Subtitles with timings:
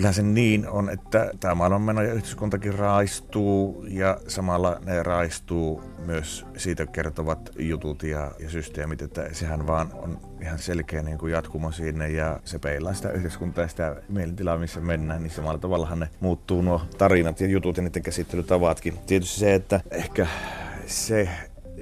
[0.00, 6.46] kyllähän se niin on, että tämä maailmanmeno ja yhteiskuntakin raistuu ja samalla ne raistuu myös
[6.56, 11.72] siitä kertovat jutut ja, ja systeemit, että sehän vaan on ihan selkeä niin kuin jatkumo
[11.72, 16.08] sinne ja se peilaa sitä yhteiskuntaa ja sitä mielentilaa, missä mennään, niin samalla tavallahan ne
[16.20, 18.98] muuttuu nuo tarinat ja jutut ja niiden käsittelytavatkin.
[19.06, 20.26] Tietysti se, että ehkä
[20.86, 21.28] se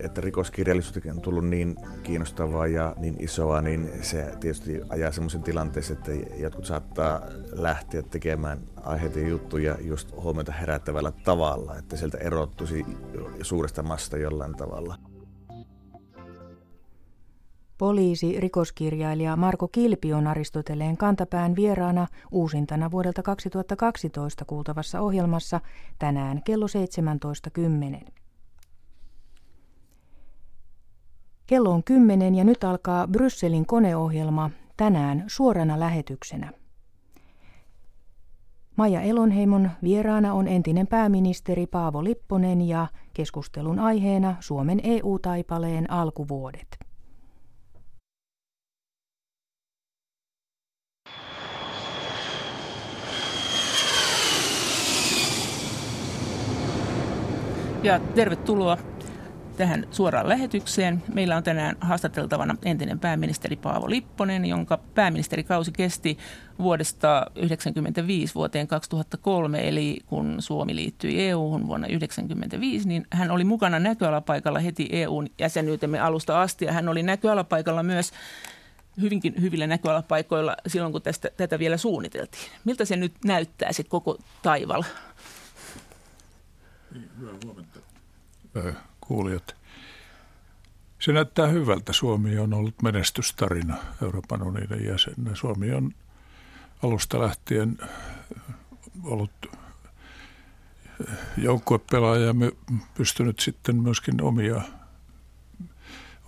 [0.02, 5.98] että rikoskirjallisuus on tullut niin kiinnostavaa ja niin isoa, niin se tietysti ajaa semmoisen tilanteeseen,
[5.98, 7.20] että jotkut saattaa
[7.52, 12.84] lähteä tekemään aiheita ja juttuja just huomiota herättävällä tavalla, että sieltä erottuisi
[13.42, 14.94] suuresta masta jollain tavalla.
[17.78, 25.60] Poliisi, rikoskirjailija Marko Kilpi on Aristoteleen kantapään vieraana uusintana vuodelta 2012 kuultavassa ohjelmassa
[25.98, 26.66] tänään kello
[28.06, 28.17] 17.10.
[31.48, 36.52] Kello on kymmenen ja nyt alkaa Brysselin koneohjelma tänään suorana lähetyksenä.
[38.76, 46.78] Maija Elonheimon vieraana on entinen pääministeri Paavo Lipponen ja keskustelun aiheena Suomen EU-taipaleen alkuvuodet.
[57.82, 58.76] Ja tervetuloa
[59.58, 61.02] tähän suoraan lähetykseen.
[61.14, 66.18] Meillä on tänään haastateltavana entinen pääministeri Paavo Lipponen, jonka pääministerikausi kesti
[66.58, 73.78] vuodesta 1995 vuoteen 2003, eli kun Suomi liittyi EU-hun vuonna 1995, niin hän oli mukana
[73.78, 78.12] näköalapaikalla heti EUn jäsenyytemme alusta asti, ja hän oli näköalapaikalla myös
[79.00, 82.50] hyvinkin hyvillä näköalapaikoilla silloin, kun tästä, tätä vielä suunniteltiin.
[82.64, 84.82] Miltä se nyt näyttää, se koko taival?
[86.92, 87.80] Niin, hyvää huomenta
[89.08, 89.56] kuulijat.
[90.98, 91.92] Se näyttää hyvältä.
[91.92, 95.34] Suomi on ollut menestystarina Euroopan unionin jäsenä.
[95.34, 95.94] Suomi on
[96.82, 97.78] alusta lähtien
[99.04, 99.30] ollut
[101.36, 102.34] joukkuepelaaja ja
[102.94, 104.62] pystynyt sitten myöskin omia,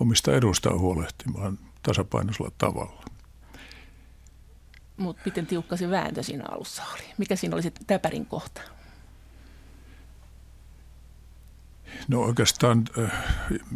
[0.01, 3.05] omista edustaan huolehtimaan tasapainoisella tavalla.
[4.97, 7.03] Mutta miten tiukka se vääntö siinä alussa oli?
[7.19, 8.61] Mikä siinä oli se täpärin kohta?
[12.09, 13.13] No oikeastaan äh,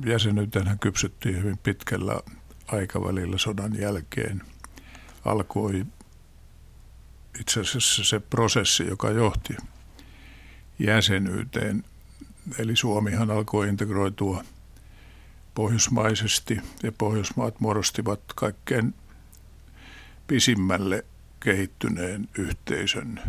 [0.07, 2.21] jäsenyytenhän kypsyttiin hyvin pitkällä
[2.67, 4.43] aikavälillä sodan jälkeen.
[5.25, 5.87] Alkoi
[7.41, 9.57] itse asiassa se prosessi, joka johti
[10.79, 11.85] jäsenyyteen.
[12.59, 14.45] Eli Suomihan alkoi integroitua
[15.55, 18.95] pohjoismaisesti ja Pohjoismaat muodostivat kaikkein
[20.27, 21.05] pisimmälle
[21.41, 23.21] kehittyneen yhteisön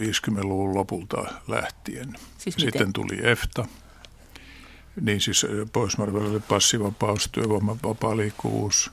[0.00, 2.12] 50-luvun lopulta lähtien.
[2.38, 3.66] Siis Sitten tuli EFTA,
[5.00, 8.90] niin siis Pohjoismaiden passivapaus, työvoiman vapaa liikkuvuus.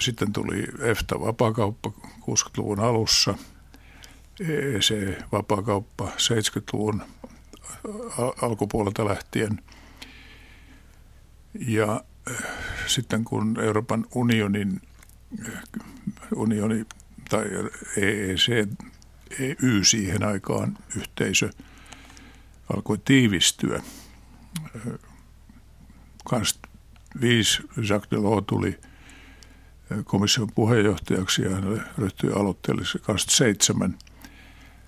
[0.00, 3.34] Sitten tuli EFTA vapaakauppa 60-luvun alussa,
[4.40, 7.02] EEC vapaakauppa 70-luvun
[8.42, 9.62] alkupuolelta lähtien.
[11.54, 12.04] Ja
[12.86, 14.82] sitten kun Euroopan unionin
[16.34, 16.86] unioni
[17.28, 17.44] tai
[17.96, 18.68] EEC,
[19.40, 21.50] EU siihen aikaan yhteisö
[22.74, 23.82] alkoi tiivistyä.
[26.24, 28.78] 25 Jacques Delors tuli
[30.04, 33.98] komission puheenjohtajaksi ja hän ryhtyi aloitteellisesti 27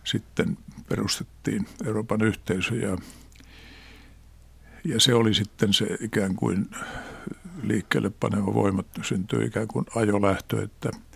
[0.04, 2.98] sitten perustettiin Euroopan yhteisö ja,
[4.84, 6.71] ja se oli sitten se ikään kuin
[7.62, 10.91] liikkeelle paneva voima syntyi ikään kuin ajolähtö, että–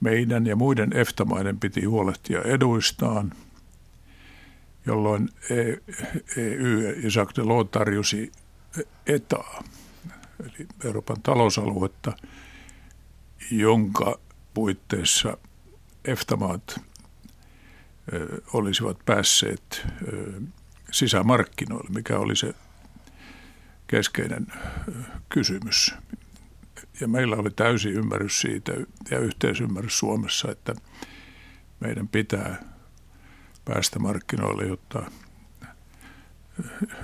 [0.00, 3.32] meidän ja muiden EFTA-maiden piti huolehtia eduistaan,
[4.86, 5.28] jolloin
[6.36, 8.32] EU e ja Jacques Delors tarjosi
[9.06, 9.64] etaa,
[10.40, 12.12] eli Euroopan talousaluetta,
[13.50, 14.20] jonka
[14.54, 15.36] puitteissa
[16.04, 16.80] EFTA-maat
[18.52, 19.86] olisivat päässeet
[20.90, 22.54] sisämarkkinoille, mikä oli se
[23.86, 24.46] keskeinen
[25.28, 25.94] kysymys
[27.00, 28.72] ja meillä oli täysi ymmärrys siitä
[29.10, 30.74] ja yhteisymmärrys Suomessa, että
[31.80, 32.62] meidän pitää
[33.64, 35.10] päästä markkinoille, jotta,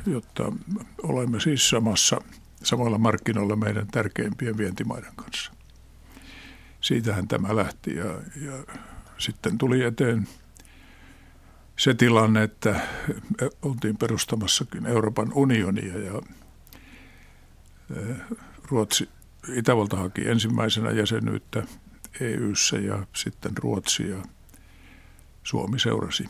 [0.06, 0.52] jotta
[1.02, 2.20] olemme siis samassa,
[2.62, 5.52] samalla markkinoilla meidän tärkeimpien vientimaiden kanssa.
[6.81, 8.05] Siitähän tämä lähti ja,
[8.37, 8.52] ja
[9.19, 10.29] sitten tuli eteen
[11.76, 12.81] se tilanne, että
[13.62, 16.23] oltiin perustamassakin Euroopan unionia ja
[18.70, 19.08] Ruotsi
[19.49, 21.62] Itävalta haki ensimmäisenä jäsenyyttä
[22.20, 24.17] EU:ssa ja sitten Ruotsi ja
[25.43, 26.29] Suomi seurasi.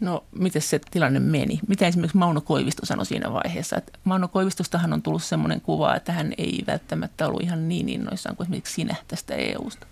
[0.00, 1.60] No, miten se tilanne meni?
[1.68, 3.76] Mitä esimerkiksi Mauno Koivisto sanoi siinä vaiheessa?
[3.76, 8.36] Että Mauno Koivistostahan on tullut sellainen kuva, että hän ei välttämättä ollut ihan niin innoissaan
[8.36, 9.86] kuin esimerkiksi sinä tästä EUsta.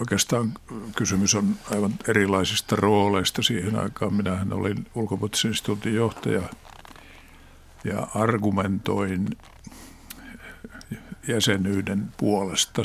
[0.00, 0.52] Oikeastaan
[0.96, 4.14] kysymys on aivan erilaisista rooleista siihen aikaan.
[4.14, 6.42] Minähän olin ulkopuolisen instituutin johtaja
[7.84, 9.26] ja argumentoin
[11.28, 12.82] jäsenyyden puolesta,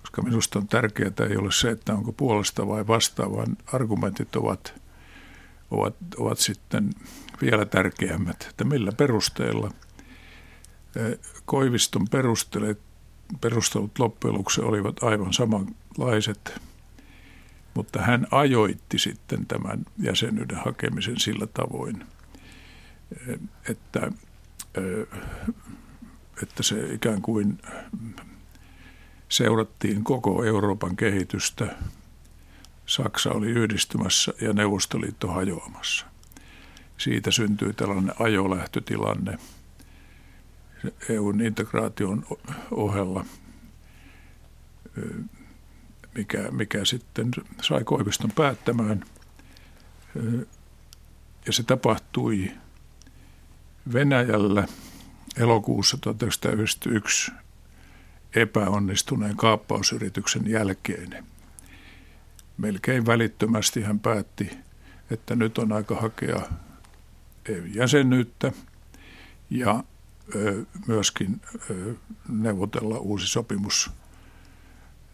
[0.00, 4.74] koska minusta on tärkeää, ei ole se, että onko puolesta vai vastaan, vaan argumentit ovat,
[5.70, 6.90] ovat, ovat sitten
[7.40, 9.70] vielä tärkeämmät, että millä perusteella?
[11.44, 12.78] Koiviston perustelet,
[13.40, 16.60] perustelut loppujen lopuksi olivat aivan samanlaiset,
[17.74, 22.04] mutta hän ajoitti sitten tämän jäsenyyden hakemisen sillä tavoin,
[23.70, 24.12] että
[26.42, 27.58] että se ikään kuin
[29.28, 31.76] seurattiin koko Euroopan kehitystä.
[32.86, 36.06] Saksa oli yhdistymässä ja Neuvostoliitto hajoamassa.
[36.98, 39.38] Siitä syntyi tällainen ajolähtötilanne
[41.08, 42.26] EUn integraation
[42.70, 43.24] ohella,
[46.14, 47.30] mikä, mikä sitten
[47.62, 49.04] sai Koiviston päättämään.
[51.46, 52.52] Ja se tapahtui
[53.92, 54.66] Venäjällä–
[55.38, 57.32] elokuussa 1991
[58.36, 61.24] epäonnistuneen kaappausyrityksen jälkeen.
[62.58, 64.50] Melkein välittömästi hän päätti,
[65.10, 66.42] että nyt on aika hakea
[67.74, 68.52] jäsenyyttä
[69.50, 69.84] ja
[70.86, 71.40] myöskin
[72.28, 73.90] neuvotella uusi sopimus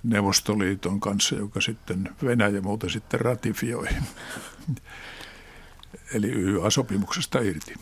[0.03, 3.89] Neuvostoliiton kanssa, joka sitten Venäjä muuten sitten ratifioi.
[6.15, 7.75] Eli YYA-sopimuksesta irti.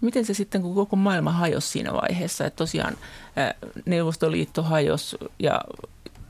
[0.00, 2.96] Miten se sitten, kun koko maailma hajosi siinä vaiheessa, että tosiaan
[3.86, 5.60] Neuvostoliitto hajosi ja,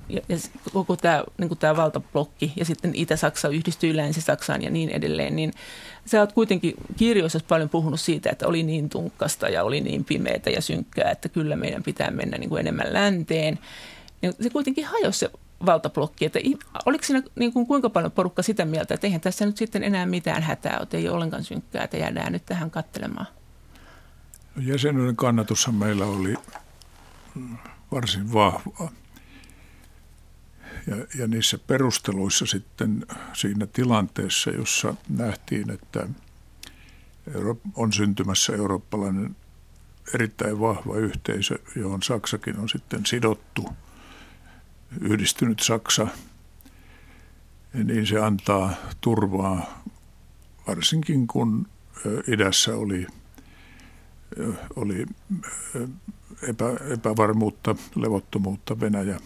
[0.08, 0.36] ja, ja
[0.72, 5.52] koko tämä, niin tämä valtablokki ja sitten Itä-Saksa yhdistyi Länsi-Saksaan ja niin edelleen, niin
[6.04, 10.50] sä oot kuitenkin kirjoissa paljon puhunut siitä, että oli niin tunkkasta ja oli niin pimeätä
[10.50, 13.58] ja synkkää, että kyllä meidän pitää mennä niin kuin enemmän länteen.
[14.22, 15.30] Niin se kuitenkin hajosi se
[15.66, 16.24] valtablokki.
[16.24, 16.38] Että
[16.86, 20.06] oliko siinä niin kuin kuinka paljon porukka sitä mieltä, että eihän tässä nyt sitten enää
[20.06, 23.26] mitään hätää ole, ei ole ollenkaan synkkää, että jäädään nyt tähän katselemaan?
[24.60, 26.34] Jäsenyyden kannatushan meillä oli
[27.92, 28.90] varsin vahvaa.
[30.86, 36.08] Ja, ja niissä perusteluissa sitten siinä tilanteessa, jossa nähtiin, että
[37.74, 39.36] on syntymässä eurooppalainen
[40.14, 43.68] erittäin vahva yhteisö, johon Saksakin on sitten sidottu,
[45.00, 46.06] yhdistynyt Saksa,
[47.84, 49.82] niin se antaa turvaa,
[50.66, 51.66] varsinkin kun
[52.26, 53.06] idässä oli–
[54.76, 55.06] oli
[56.48, 59.20] epä, epävarmuutta, levottomuutta Venäjä.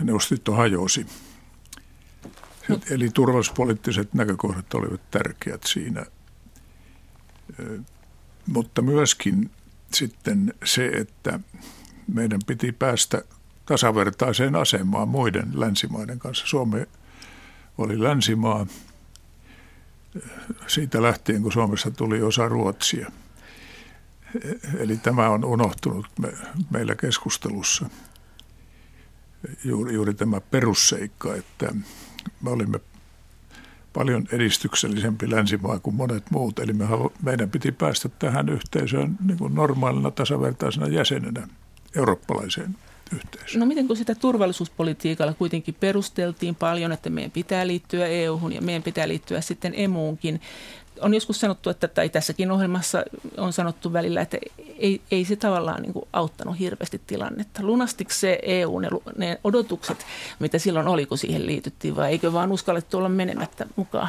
[0.00, 1.06] Neuvostoliitto hajosi.
[2.90, 6.06] Eli turvallisuuspoliittiset näkökohdat olivat tärkeät siinä.
[8.46, 9.50] Mutta myöskin
[9.94, 11.40] sitten se, että
[12.14, 13.22] meidän piti päästä
[13.66, 16.46] tasavertaiseen asemaan muiden länsimaiden kanssa.
[16.46, 16.86] Suomi
[17.78, 18.66] oli länsimaa,
[20.66, 23.10] siitä lähtien, kun Suomessa tuli osa Ruotsia.
[24.78, 26.32] Eli tämä on unohtunut me,
[26.70, 27.90] meillä keskustelussa.
[29.64, 31.74] Juuri, juuri tämä perusseikka, että
[32.42, 32.80] me olimme
[33.92, 36.58] paljon edistyksellisempi länsimaa kuin monet muut.
[36.58, 36.86] Eli me
[37.22, 41.48] meidän piti päästä tähän yhteisöön niin kuin normaalina tasavertaisena jäsenenä
[41.96, 42.76] eurooppalaiseen
[43.12, 43.60] yhteisöön.
[43.60, 48.82] No miten kun sitä turvallisuuspolitiikalla kuitenkin perusteltiin paljon, että meidän pitää liittyä EU-hun ja meidän
[48.82, 50.40] pitää liittyä sitten emuunkin.
[51.00, 53.04] On joskus sanottu, että, tai tässäkin ohjelmassa
[53.36, 54.38] on sanottu välillä, että
[54.78, 57.62] ei, ei se tavallaan niin kuin auttanut hirveästi tilannetta.
[57.62, 60.06] Lunastiko se EU, ne, ne odotukset,
[60.38, 64.08] mitä silloin oli, kun siihen liityttiin, vai eikö vaan uskallettu olla menemättä mukaan?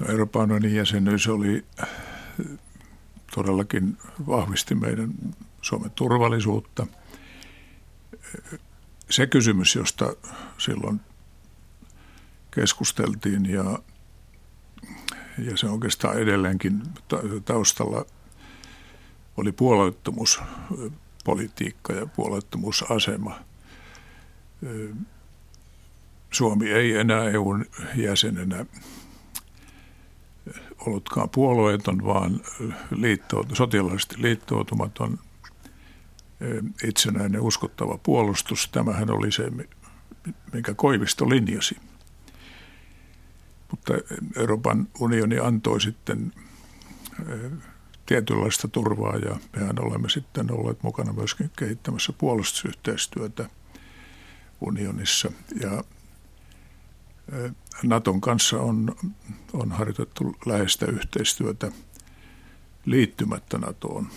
[0.00, 1.64] No Euroopan unionin jäsenyys oli
[3.34, 5.14] todellakin vahvisti meidän
[5.66, 6.86] Suomen turvallisuutta.
[9.10, 10.16] Se kysymys, josta
[10.58, 11.00] silloin
[12.50, 13.78] keskusteltiin ja,
[15.38, 16.82] ja se oikeastaan edelleenkin
[17.44, 18.04] taustalla
[19.36, 23.40] oli puolueettomuuspolitiikka ja puolueettomuusasema.
[26.30, 28.66] Suomi ei enää EUn jäsenenä
[30.86, 32.40] ollutkaan puolueeton, vaan
[32.90, 35.18] liitto, sotilaallisesti liittoutumaton
[36.84, 38.68] itsenäinen uskottava puolustus.
[38.68, 39.50] Tämähän oli se,
[40.52, 41.76] minkä Koivisto linjasi.
[43.70, 43.94] Mutta
[44.36, 46.32] Euroopan unioni antoi sitten
[48.06, 53.50] tietynlaista turvaa ja mehän olemme sitten olleet mukana myöskin kehittämässä puolustusyhteistyötä
[54.60, 55.32] unionissa.
[55.60, 55.84] Ja
[57.82, 58.96] Naton kanssa on,
[59.52, 61.72] on harjoitettu läheistä yhteistyötä
[62.84, 64.08] liittymättä NATOon.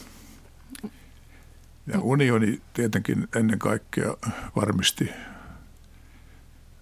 [1.94, 4.18] Ja unioni tietenkin ennen kaikkea
[4.56, 5.10] varmisti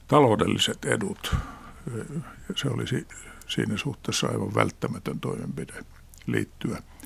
[0.07, 1.35] taloudelliset edut.
[2.55, 3.07] Se olisi
[3.47, 5.73] siinä suhteessa aivan välttämätön toimenpide
[6.27, 6.81] liittyä–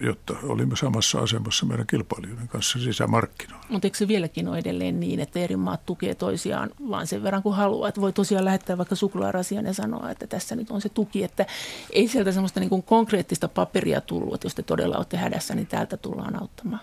[0.00, 3.66] jotta olimme samassa asemassa meidän kilpailijoiden kanssa sisämarkkinoilla.
[3.68, 7.42] Mutta eikö se vieläkin ole edelleen niin, että eri maat tukee toisiaan vaan sen verran
[7.42, 7.88] kuin haluaa?
[7.88, 11.46] Että voi tosiaan lähettää vaikka suklaarasian ja sanoa, että tässä nyt on se tuki, että
[11.92, 15.66] ei sieltä semmoista niin kuin konkreettista paperia tullut, että jos te todella olette hädässä, niin
[15.66, 16.82] täältä tullaan auttamaan.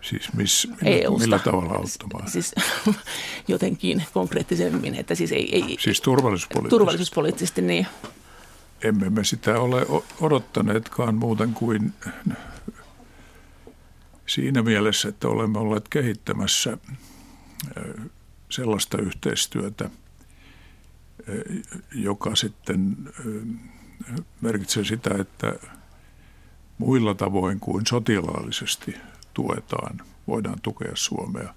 [0.00, 2.30] Siis miss, millä, millä tavalla auttamaan?
[2.30, 2.54] Siis
[3.48, 5.54] jotenkin konkreettisemmin, että siis ei...
[5.54, 6.70] ei siis turvallisuuspoliittisesti?
[6.70, 7.86] Turvallisuuspoliittisesti, niin
[8.84, 9.86] emme me sitä ole
[10.20, 11.92] odottaneetkaan muuten kuin
[14.26, 16.78] siinä mielessä, että olemme olleet kehittämässä
[18.50, 19.90] sellaista yhteistyötä,
[21.94, 22.96] joka sitten
[24.40, 25.54] merkitsee sitä, että
[26.78, 28.96] muilla tavoin kuin sotilaallisesti
[29.34, 31.54] tuetaan, voidaan tukea Suomea.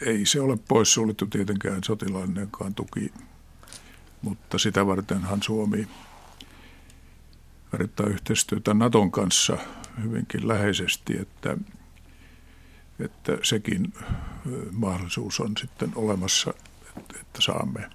[0.00, 3.12] Ei se ole poissuljettu tietenkään sotilaallinenkaan tuki
[4.24, 5.88] mutta sitä vartenhan Suomi
[7.72, 9.58] harjoittaa yhteistyötä Naton kanssa
[10.02, 11.56] hyvinkin läheisesti, että,
[13.00, 13.92] että sekin
[14.72, 16.54] mahdollisuus on sitten olemassa,
[17.20, 17.90] että saamme,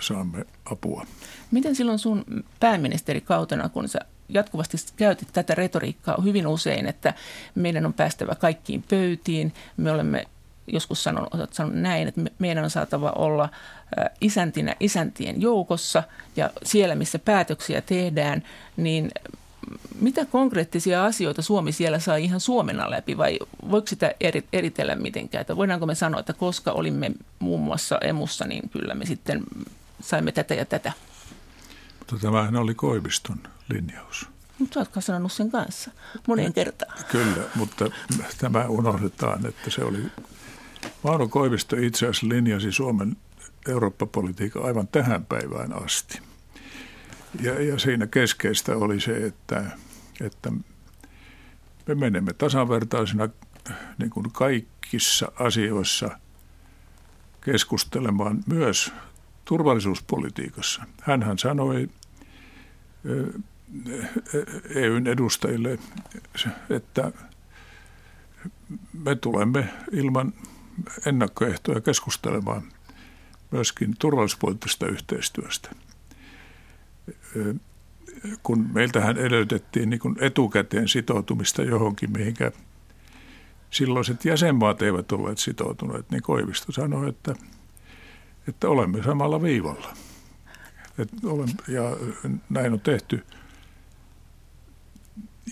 [0.00, 1.06] saamme apua.
[1.50, 2.24] Miten silloin sun
[2.60, 3.98] pääministerikautena, kun sä
[4.28, 7.14] jatkuvasti käytit tätä retoriikkaa hyvin usein, että
[7.54, 10.26] meidän on päästävä kaikkiin pöytiin, me olemme
[10.66, 13.48] joskus sanon, sanonut näin, että meidän on saatava olla
[14.20, 16.02] isäntinä isäntien joukossa
[16.36, 18.42] ja siellä, missä päätöksiä tehdään,
[18.76, 19.10] niin
[20.00, 23.38] mitä konkreettisia asioita Suomi siellä saa ihan Suomena läpi vai
[23.70, 24.14] voiko sitä
[24.52, 25.40] eritellä mitenkään?
[25.40, 29.42] Että voidaanko me sanoa, että koska olimme muun muassa emussa, niin kyllä me sitten
[30.00, 30.92] saimme tätä ja tätä?
[31.98, 33.38] Mutta tämähän oli Koiviston
[33.68, 34.26] linjaus.
[34.58, 35.90] Mutta oletko sanonut sen kanssa
[36.26, 37.04] moneen kertaan?
[37.08, 37.90] Kyllä, mutta
[38.38, 40.02] tämä unohdetaan, että se oli
[41.02, 43.16] Mauno Koivisto itse asiassa linjasi Suomen
[43.68, 46.18] Eurooppa-politiikan aivan tähän päivään asti.
[47.42, 49.70] Ja, ja siinä keskeistä oli se, että,
[50.20, 50.52] että
[51.86, 53.28] me menemme tasavertaisena
[53.98, 56.18] niin kuin kaikissa asioissa
[57.40, 58.92] keskustelemaan myös
[59.44, 60.82] turvallisuuspolitiikassa.
[61.02, 61.88] Hänhän sanoi
[64.74, 65.78] EUn edustajille,
[66.70, 67.12] että
[68.92, 70.32] me tulemme ilman
[71.06, 72.62] ennakkoehtoja keskustelemaan
[73.50, 75.70] myöskin turvallisuuspoliittisesta yhteistyöstä.
[78.42, 82.52] Kun meiltähän edellytettiin niin kuin etukäteen sitoutumista johonkin, mihinkä
[83.70, 87.34] silloiset jäsenmaat eivät olleet sitoutuneet, niin Koivisto sanoi, että,
[88.48, 89.94] että olemme samalla viivalla.
[90.98, 91.96] Et olen, ja
[92.50, 93.24] näin on tehty.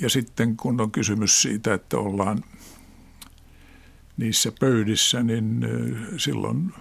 [0.01, 2.45] Ja sitten kun on kysymys siitä, että ollaan
[4.21, 5.67] niissä pöydissä, niin
[6.17, 6.75] silloin,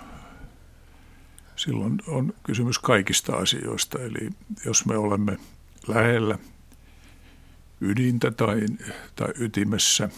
[1.56, 4.00] silloin on kysymys kaikista asioista.
[4.00, 4.30] Eli
[4.66, 5.38] jos me olemme
[5.88, 6.38] lähellä
[7.82, 8.62] ydintä tai,
[9.16, 10.10] tai ytimessä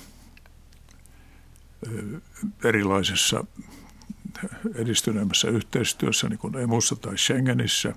[2.63, 3.45] erilaisessa
[4.75, 7.95] edistyneemmässä yhteistyössä, niin kuin emussa tai Schengenissä,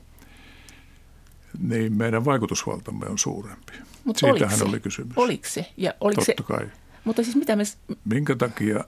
[1.59, 3.73] niin meidän vaikutusvaltamme on suurempi.
[4.05, 5.13] Mut Siitähän oli kysymys.
[5.17, 5.73] Oliko se?
[5.77, 6.71] Ja oliko Totta se, kai.
[7.05, 7.63] Mutta siis mitä me...
[8.05, 8.85] Minkä takia,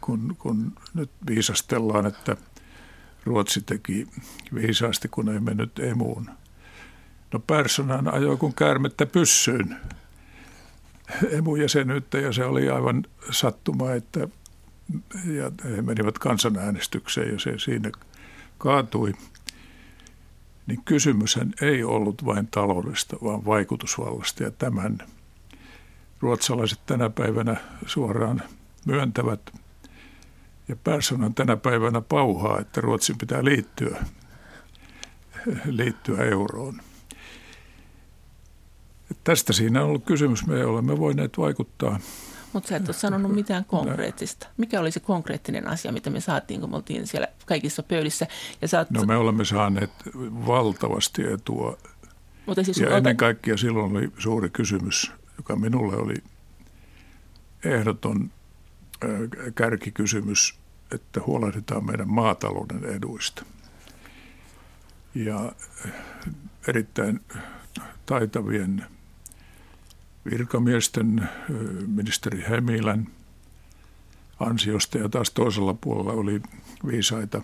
[0.00, 2.36] kun, kun nyt viisastellaan, että
[3.24, 4.08] Ruotsi teki
[4.54, 6.30] viisaasti, kun ei mennyt emuun.
[7.32, 9.76] No Perssonan ajoi kun käärmettä pyssyyn
[11.30, 14.28] emujäsenyyttä ja se oli aivan sattuma, että
[15.24, 17.90] ja he menivät kansanäänestykseen ja se siinä
[18.58, 19.12] kaatui.
[20.66, 24.98] Niin kysymyshän ei ollut vain taloudesta, vaan vaikutusvallasta ja tämän–
[26.20, 27.56] ruotsalaiset tänä päivänä
[27.86, 28.42] suoraan
[28.84, 29.40] myöntävät.
[30.68, 34.04] Ja Persson on tänä päivänä pauhaa, että Ruotsin pitää liittyä,
[35.64, 36.80] liittyä euroon.
[39.24, 40.46] Tästä siinä on ollut kysymys.
[40.46, 42.00] Me olemme voineet vaikuttaa.
[42.52, 44.48] Mutta sä et ole sanonut mitään konkreettista.
[44.56, 48.26] Mikä oli se konkreettinen asia, mitä me saatiin, kun me oltiin siellä kaikissa pöydissä?
[48.62, 48.90] Ja saat...
[48.90, 49.90] No me olemme saaneet
[50.46, 51.78] valtavasti etua.
[52.46, 56.14] Mutta siis ja ennen kaikkea silloin oli suuri kysymys joka minulle oli
[57.64, 58.30] ehdoton
[59.54, 60.58] kärkikysymys,
[60.94, 63.44] että huolehditaan meidän maatalouden eduista.
[65.14, 65.52] Ja
[66.68, 67.20] erittäin
[68.06, 68.86] taitavien
[70.30, 71.28] virkamiesten,
[71.86, 73.06] ministeri Hemilän
[74.40, 76.42] ansiosta ja taas toisella puolella oli
[76.86, 77.42] viisaita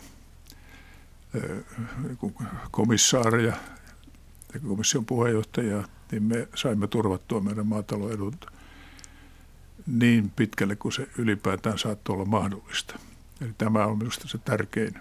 [2.70, 3.56] komissaareja,
[4.54, 8.38] ja komission puheenjohtajaa, niin me saimme turvattua meidän maatalouden
[9.86, 12.98] niin pitkälle kuin se ylipäätään saattoi olla mahdollista.
[13.40, 14.94] Eli tämä on minusta se tärkein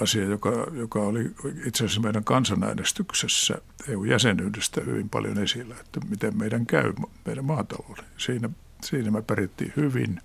[0.00, 1.30] asia, joka, joka oli
[1.64, 3.54] itse asiassa meidän kansanäänestyksessä
[3.88, 6.92] EU-jäsenyydestä hyvin paljon esillä, että miten meidän käy
[7.26, 8.04] meidän maatalouden.
[8.18, 8.50] Siinä,
[8.84, 10.20] siinä me pärjättiin hyvin.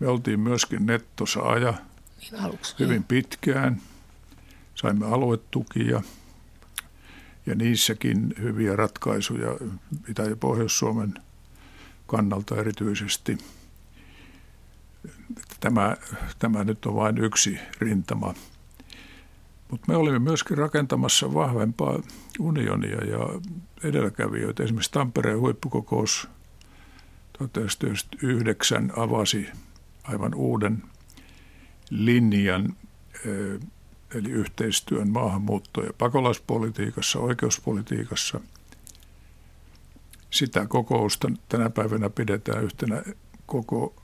[0.00, 1.74] Me oltiin myöskin nettosaaja
[2.20, 3.04] niin aluksi, hyvin niin.
[3.04, 3.80] pitkään.
[4.76, 6.02] Saimme aluetukia
[7.46, 9.48] ja niissäkin hyviä ratkaisuja
[10.08, 11.14] Itä- ja Pohjois-Suomen
[12.06, 13.38] kannalta erityisesti.
[15.60, 15.96] Tämä,
[16.38, 18.34] tämä nyt on vain yksi rintama.
[19.70, 22.02] Mutta me olimme myöskin rakentamassa vahvempaa
[22.38, 23.18] unionia ja
[23.82, 24.62] edelläkävijöitä.
[24.62, 26.28] Esimerkiksi Tampereen huippukokous
[27.38, 29.48] 1999 avasi
[30.04, 30.82] aivan uuden
[31.90, 32.76] linjan,
[34.14, 38.40] eli yhteistyön maahanmuutto- ja pakolaispolitiikassa, oikeuspolitiikassa.
[40.30, 43.02] Sitä kokousta tänä päivänä pidetään yhtenä
[43.46, 43.94] koko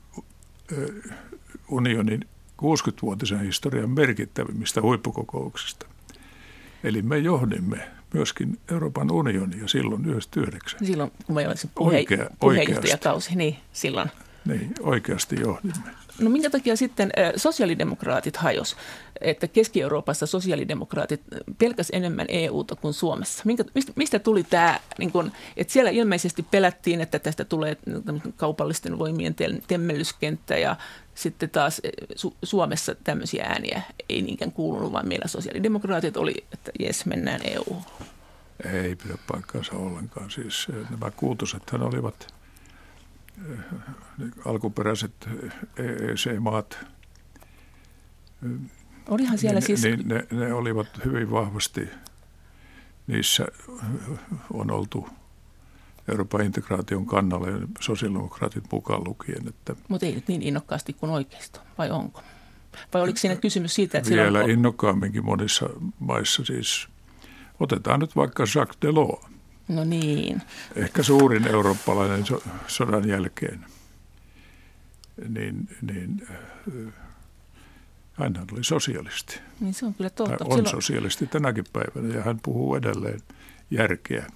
[1.69, 2.25] unionin
[2.61, 5.85] 60-vuotisen historian merkittävimmistä huippukokouksista.
[6.83, 10.85] Eli me johdimme myöskin Euroopan unionia silloin 99.
[10.87, 14.09] Silloin, kun meillä oli se puhe, Oikea, puheenjohtajakausi, niin silloin.
[14.45, 15.91] Niin, oikeasti johdimme.
[16.19, 18.75] No minkä takia sitten sosiaalidemokraatit hajos,
[19.21, 21.21] että Keski-Euroopassa sosiaalidemokraatit
[21.57, 23.43] pelkäs enemmän EUta kuin Suomessa?
[23.45, 23.63] Minkä,
[23.95, 27.77] mistä, tuli tämä, niin kun, että siellä ilmeisesti pelättiin, että tästä tulee
[28.35, 29.35] kaupallisten voimien
[29.67, 30.75] temmellyskenttä ja
[31.15, 31.81] sitten taas
[32.13, 37.77] Su- Suomessa tämmöisiä ääniä ei niinkään kuulunut, vaan meillä sosiaalidemokraatit oli, että jes, mennään EU.
[38.73, 40.31] Ei pidä paikkaansa ollenkaan.
[40.31, 42.27] Siis nämä kuutosethan olivat–
[44.45, 45.29] alkuperäiset
[45.77, 46.77] EEC-maat,
[49.09, 49.83] Olihan siellä niin, siis...
[49.83, 51.89] Niin ne, ne olivat hyvin vahvasti,
[53.07, 53.47] niissä
[54.53, 55.09] on oltu
[56.11, 59.47] Euroopan integraation kannalla ja sosiaalidemokraatit mukaan lukien.
[59.47, 62.21] Että Mutta ei nyt niin innokkaasti kuin oikeisto, vai onko?
[62.93, 64.49] Vai oliko siinä kysymys siitä, että Vielä on...
[64.49, 65.69] innokkaamminkin monissa
[65.99, 66.87] maissa siis.
[67.59, 69.32] Otetaan nyt vaikka Jacques Delors.
[69.67, 70.41] No niin.
[70.75, 73.65] Ehkä suurin eurooppalainen so- sodan jälkeen.
[75.29, 76.93] Niin, niin äh,
[78.13, 79.39] hän oli sosialisti.
[79.59, 80.31] Niin se on kyllä totta.
[80.31, 80.67] Hän on Silloin...
[80.67, 83.19] sosialisti tänäkin päivänä ja hän puhuu edelleen
[83.71, 84.27] järkeä.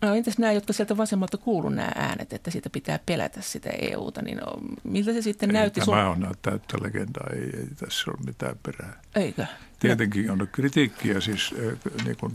[0.00, 4.22] No entäs nämä, jotka sieltä vasemmalta kuuluu nämä äänet, että siitä pitää pelätä sitä EUta,
[4.22, 4.40] niin
[4.84, 5.80] miltä se sitten ei, näytti?
[5.80, 9.00] Tämä on täyttä legendaa, ei, ei tässä ole mitään perää.
[9.14, 9.46] Eikö?
[9.80, 12.32] Tietenkin on kritiikkiä siis äh, niin kuin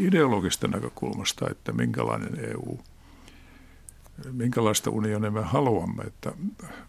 [0.00, 2.78] ideologista näkökulmasta, että minkälainen EU,
[4.32, 6.32] minkälaista unionia me haluamme, että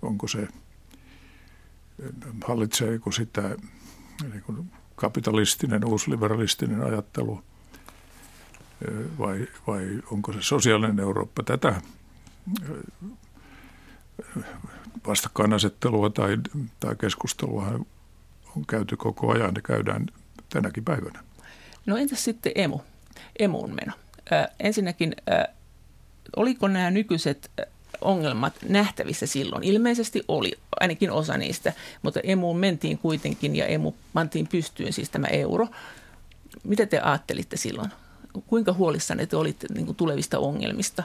[0.02, 0.47] onko se,
[2.43, 3.56] hallitseeko sitä
[4.32, 7.43] niin kuin kapitalistinen, uusliberalistinen ajattelu
[9.19, 11.82] vai, vai onko se sosiaalinen Eurooppa tätä
[15.08, 16.38] vastakkainasettelua tai,
[16.80, 17.80] tai keskustelua
[18.56, 20.06] on käyty koko ajan ja käydään
[20.50, 21.24] tänäkin päivänä.
[21.86, 22.80] No entäs sitten emu?
[23.39, 23.93] Emuun meno.
[24.60, 25.15] Ensinnäkin,
[26.36, 27.51] oliko nämä nykyiset
[28.01, 29.63] ongelmat nähtävissä silloin?
[29.63, 35.27] Ilmeisesti oli, ainakin osa niistä, mutta emuun mentiin kuitenkin ja emu pantiin pystyyn, siis tämä
[35.27, 35.67] euro.
[36.63, 37.91] Mitä te ajattelitte silloin?
[38.47, 41.03] Kuinka huolissanne te olitte niin kuin tulevista ongelmista?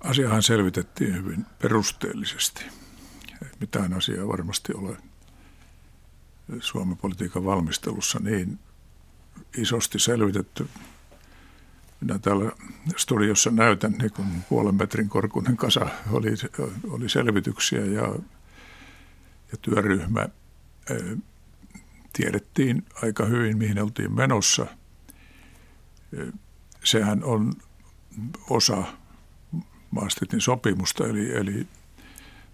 [0.00, 2.64] Asiahan selvitettiin hyvin perusteellisesti.
[3.60, 4.96] Mitään asiaa varmasti ole
[6.60, 8.58] Suomen politiikan valmistelussa niin
[9.56, 10.68] isosti selvitetty.
[12.00, 12.52] Minä täällä
[12.96, 16.30] studiossa näytän niin kuin puolen metrin korkuinen kasa oli,
[16.90, 18.14] oli selvityksiä ja,
[19.52, 20.28] ja työryhmä.
[22.12, 24.66] Tiedettiin aika hyvin, mihin oltiin menossa.
[26.84, 27.52] Sehän on
[28.50, 28.84] osa
[29.90, 31.66] Maastrichtin sopimusta, eli, eli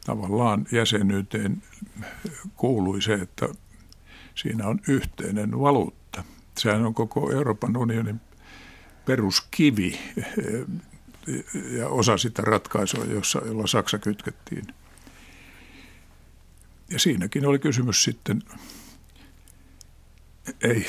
[0.07, 1.63] tavallaan jäsenyyteen
[2.55, 3.49] kuului se, että
[4.35, 6.25] siinä on yhteinen valuutta.
[6.59, 8.21] Sehän on koko Euroopan unionin
[9.07, 9.99] peruskivi
[11.71, 14.67] ja osa sitä ratkaisua, jossa, jolla Saksa kytkettiin.
[16.91, 18.43] Ja siinäkin oli kysymys sitten,
[20.61, 20.87] ei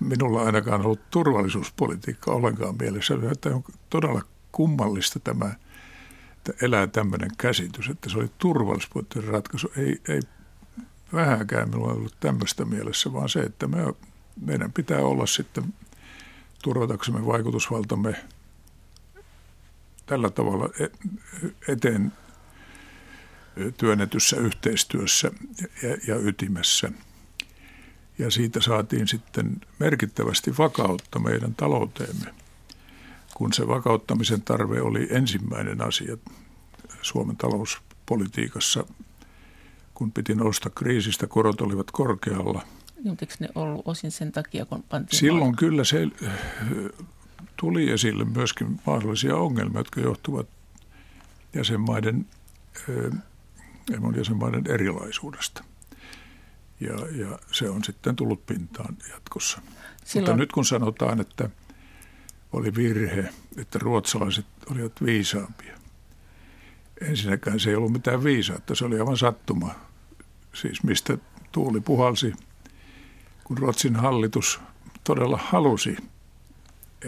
[0.00, 5.54] minulla ainakaan ollut turvallisuuspolitiikka ollenkaan mielessä, että on todella kummallista tämä,
[6.36, 9.72] että elää tämmöinen käsitys, että se oli turvallisuuspoliittinen ratkaisu.
[9.76, 10.20] Ei, ei
[11.14, 13.94] vähänkään minulla ei ollut tämmöistä mielessä, vaan se, että me,
[14.40, 15.74] meidän pitää olla sitten
[16.62, 18.14] turvataksemme vaikutusvaltamme
[20.06, 20.86] tällä tavalla e,
[21.72, 22.12] eteen
[23.76, 25.30] työnnetyssä yhteistyössä
[25.82, 26.92] ja, ja ytimessä.
[28.18, 32.34] Ja siitä saatiin sitten merkittävästi vakautta meidän talouteemme,
[33.34, 36.16] kun se vakauttamisen tarve oli ensimmäinen asia
[37.02, 38.84] Suomen talouspolitiikassa,
[39.94, 42.62] kun piti nousta kriisistä, korot olivat korkealla.
[43.04, 45.56] Niin, eikö ne ollut osin sen takia, kun pantiin Silloin valta?
[45.56, 46.08] kyllä se
[47.56, 50.46] tuli esille myöskin mahdollisia ongelmia, jotka johtuvat
[51.54, 52.26] jäsenmaiden,
[53.94, 55.64] EMOn jäsenmaiden erilaisuudesta.
[56.80, 59.60] Ja, ja se on sitten tullut pintaan jatkossa.
[60.04, 60.30] Silloin...
[60.30, 61.50] Mutta nyt kun sanotaan, että
[62.52, 65.83] oli virhe, että ruotsalaiset olivat viisaampia.
[67.00, 69.74] Ensinnäkään se ei ollut mitään viisautta, se oli aivan sattuma.
[70.52, 71.18] Siis mistä
[71.52, 72.32] tuuli puhalsi,
[73.44, 74.60] kun Ruotsin hallitus
[75.04, 75.96] todella halusi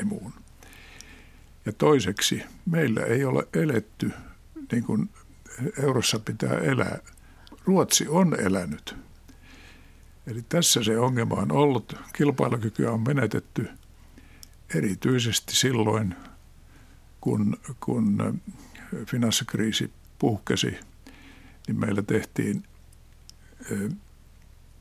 [0.03, 0.33] emuun.
[1.67, 4.11] Ja toiseksi, meillä ei ole eletty
[4.73, 5.11] niin kuin
[5.83, 6.99] eurossa pitää elää.
[7.65, 8.97] Ruotsi on elänyt.
[10.27, 11.97] Eli tässä se ongelma on ollut.
[12.13, 13.69] Kilpailukykyä on menetetty
[14.75, 16.15] erityisesti silloin,
[17.21, 18.41] kun, kun
[19.05, 20.77] finanssikriisi puhkesi,
[21.67, 22.65] niin meillä tehtiin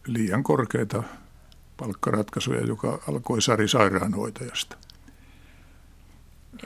[0.08, 1.04] liian korkeita
[1.78, 4.78] palkkaratkaisuja, joka alkoi Sari sairaanhoitajasta.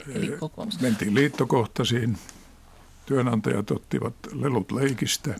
[0.08, 0.38] Eli
[0.82, 2.18] Mentiin liittokohtaisiin,
[3.06, 5.36] työnantajat ottivat lelut leikistä.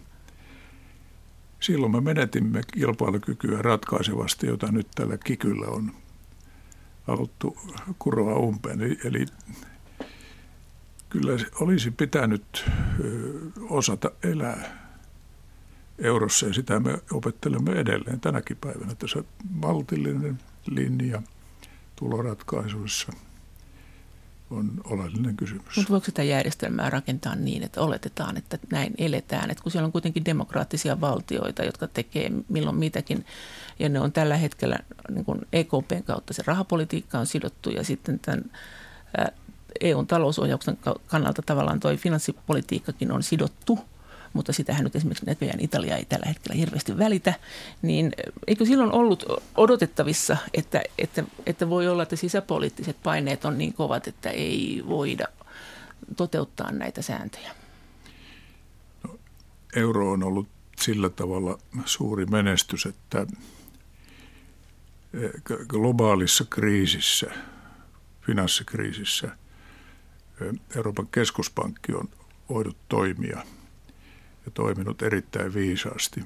[1.60, 5.92] Silloin me menetimme kilpailukykyä ratkaisevasti, jota nyt tällä kikyllä on
[7.08, 7.58] haluttu
[8.00, 8.82] kuroa umpeen.
[8.82, 9.26] Eli, eli
[11.10, 12.66] kyllä olisi pitänyt
[13.70, 14.90] osata elää
[15.98, 18.96] eurossa ja sitä me opettelemme edelleen tänäkin päivänä.
[18.96, 21.22] Tässä maltillinen linja
[21.96, 23.14] tuloratkaisuissa–
[24.50, 25.76] on oleellinen kysymys.
[25.76, 29.52] Mutta voiko sitä järjestelmää rakentaa niin, että oletetaan, että näin eletään?
[29.52, 33.26] Että kun siellä on kuitenkin demokraattisia valtioita, jotka tekee milloin mitäkin,
[33.80, 38.52] ja ne on tällä hetkellä niin EKPn kautta se rahapolitiikka on sidottu, ja sitten tämän
[39.82, 40.78] EUn talousohjauksen
[41.08, 43.80] kannalta tavallaan tuo finanssipolitiikkakin on sidottu–
[44.34, 47.34] mutta sitähän nyt esimerkiksi näköjään Italia ei tällä hetkellä hirveästi välitä,
[47.82, 48.12] niin
[48.48, 49.26] eikö silloin ollut
[49.58, 55.26] odotettavissa, että, että, että voi olla, että sisäpoliittiset paineet on niin kovat, että ei voida
[56.18, 57.52] toteuttaa näitä sääntöjä?
[59.04, 59.20] No,
[59.76, 60.48] euro on ollut
[60.82, 63.28] sillä tavalla suuri menestys, että
[65.14, 65.32] eh,
[65.68, 67.28] globaalissa kriisissä,
[68.22, 69.38] finanssikriisissä,
[70.76, 72.10] Euroopan keskuspankki on
[72.50, 73.44] voinut toimia–
[74.50, 76.24] ja toiminut erittäin viisaasti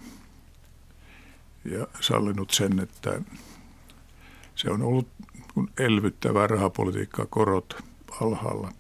[1.65, 3.21] ja sallinut sen, että
[4.55, 5.07] se on ollut
[5.77, 7.83] elvyttävää rahapolitiikkaa, korot
[8.21, 8.71] alhaalla.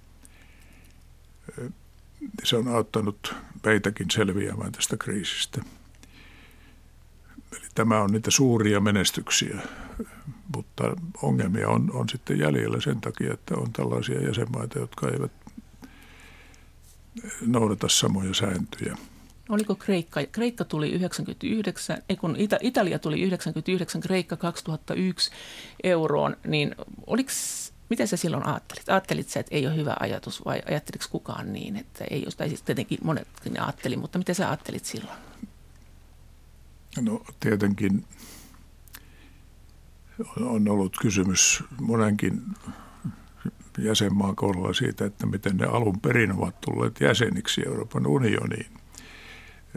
[2.43, 5.61] Se on auttanut meitäkin selviämään tästä kriisistä.
[7.51, 9.61] Eli tämä on niitä suuria menestyksiä,
[10.55, 10.83] mutta
[11.21, 15.31] ongelmia on, on sitten jäljellä sen takia, että on tällaisia jäsenmaita, jotka eivät
[17.45, 18.97] noudata samoja sääntöjä.
[19.49, 20.19] Oliko Kreikka?
[20.31, 25.31] Kreikka tuli 99, ei kun Ita, Italia tuli 99, Kreikka 2001
[25.83, 26.75] euroon, niin
[27.07, 28.89] oliks, miten sä silloin ajattelit?
[28.89, 32.49] Ajattelit sä, että ei ole hyvä ajatus vai ajatteliko kukaan niin, että ei olisi, tai
[32.49, 33.27] siis tietenkin monet
[33.59, 35.17] ajatteli, mutta miten sä ajattelit silloin?
[37.01, 38.05] No tietenkin
[40.39, 42.41] on ollut kysymys monenkin
[43.77, 48.67] jäsenmaan kohdalla siitä, että miten ne alun perin ovat tulleet jäseniksi Euroopan unioniin.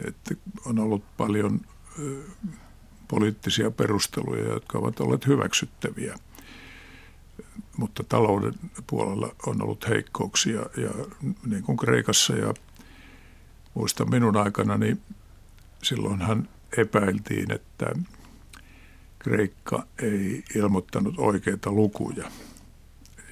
[0.07, 1.61] Että on ollut paljon
[3.07, 6.15] poliittisia perusteluja, jotka ovat olleet hyväksyttäviä.
[7.77, 8.53] Mutta talouden
[8.87, 10.89] puolella on ollut heikkouksia ja
[11.45, 12.53] niin kuin Kreikassa ja
[13.73, 15.01] muistan minun aikana, niin
[15.83, 17.85] silloinhan epäiltiin, että
[19.27, 22.31] Kreikka ei ilmoittanut oikeita lukuja.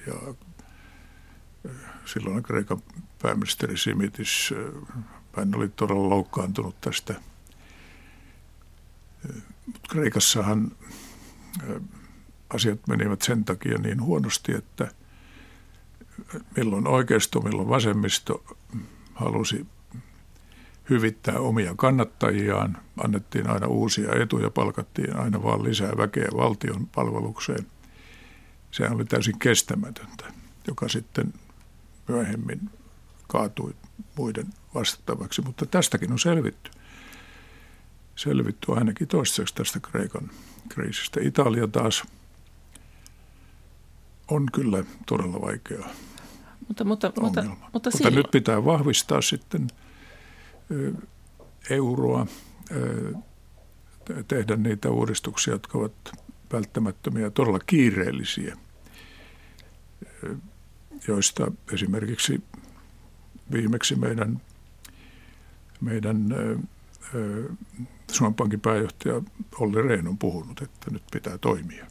[0.06, 0.34] Ja
[2.04, 2.82] silloin Kreikan
[3.22, 4.54] pääministeri Simitis
[5.36, 7.14] hän oli todella loukkaantunut tästä.
[9.66, 10.72] Mutta Kreikassahan
[12.50, 14.90] asiat menivät sen takia niin huonosti, että
[16.56, 18.56] milloin oikeisto, milloin vasemmisto
[19.14, 19.66] halusi
[20.90, 22.76] hyvittää omia kannattajiaan.
[23.04, 27.66] Annettiin aina uusia etuja, palkattiin aina vaan lisää väkeä valtion palvelukseen.
[28.70, 30.24] Sehän oli täysin kestämätöntä,
[30.66, 31.34] joka sitten
[32.08, 32.70] myöhemmin
[33.28, 33.74] kaatui
[34.16, 36.70] muiden vastattavaksi, mutta tästäkin on selvitty.
[38.16, 40.30] Selvitty ainakin toistaiseksi tästä Kreikan
[40.68, 41.20] kriisistä.
[41.22, 42.04] Italia taas
[44.28, 45.84] on kyllä todella vaikea
[46.68, 48.14] mutta, mutta, mutta, mutta, mutta silloin...
[48.14, 49.68] nyt pitää vahvistaa sitten
[51.70, 52.26] euroa,
[54.28, 56.12] tehdä niitä uudistuksia, jotka ovat
[56.52, 58.56] välttämättömiä ja todella kiireellisiä,
[61.08, 62.42] joista esimerkiksi
[63.52, 64.40] viimeksi meidän,
[65.80, 66.26] meidän
[68.10, 69.22] Suomen Pankin pääjohtaja
[69.60, 71.86] Olli Rehn on puhunut, että nyt pitää toimia.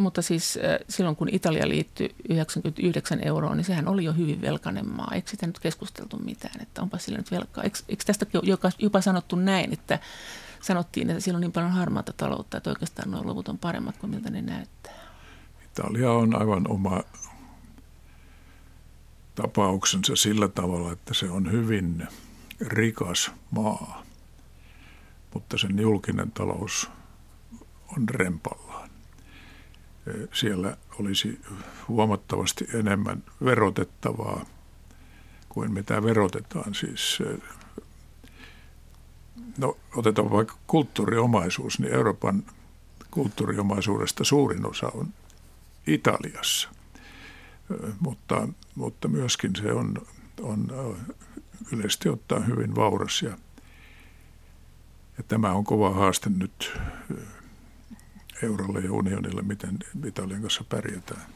[0.00, 0.58] Mutta siis
[0.88, 5.10] silloin kun Italia liittyi 99 euroon, niin sehän oli jo hyvin velkainen maa.
[5.14, 7.64] Eikö sitä nyt keskusteltu mitään, että onpa sillä nyt velkaa?
[7.64, 8.26] Eikö, eikö tästä
[8.78, 9.98] jopa sanottu näin, että
[10.60, 14.10] sanottiin, että siellä on niin paljon harmaata taloutta, että oikeastaan nuo luvut on paremmat kuin
[14.10, 14.92] miltä ne näyttää?
[15.64, 17.00] Italia on aivan oma
[19.34, 22.08] tapauksensa sillä tavalla, että se on hyvin
[22.60, 24.02] rikas maa,
[25.34, 26.90] mutta sen julkinen talous
[27.96, 28.69] on rempallaan.
[30.32, 31.40] Siellä olisi
[31.88, 34.46] huomattavasti enemmän verotettavaa
[35.48, 36.74] kuin mitä verotetaan.
[36.74, 37.18] Siis,
[39.58, 42.42] no, otetaan vaikka kulttuuriomaisuus, niin Euroopan
[43.10, 45.08] kulttuuriomaisuudesta suurin osa on
[45.86, 46.68] Italiassa–
[48.00, 49.94] mutta, mutta myöskin se on,
[50.42, 50.68] on
[51.72, 53.38] yleisesti ottaen hyvin vauras ja,
[55.18, 56.72] ja tämä on kova haaste nyt
[58.42, 61.26] eurolle ja unionille, miten Italian kanssa pärjätään.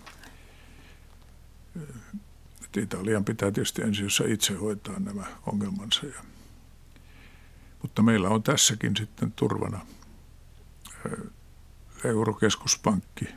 [2.65, 6.07] Että Italian pitää tietysti ensin itse hoitaa nämä ongelmansa.
[6.07, 6.25] Ja,
[7.83, 9.87] mutta meillä on tässäkin sitten turvana
[12.05, 13.29] eurokeskuspankki,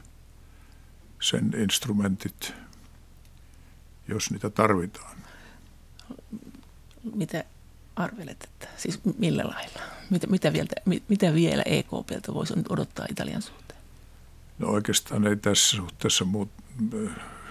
[1.20, 2.54] sen instrumentit–
[4.08, 5.18] jos niitä tarvitaan.
[7.16, 7.44] Mitä
[7.98, 9.82] arvelet, että siis millä lailla?
[10.10, 10.68] Mitä, mitä, vielä,
[11.10, 13.80] mitä vielä EKPltä voisi odottaa Italian suhteen?
[14.60, 16.50] No oikeastaan ei tässä suhteessa muut,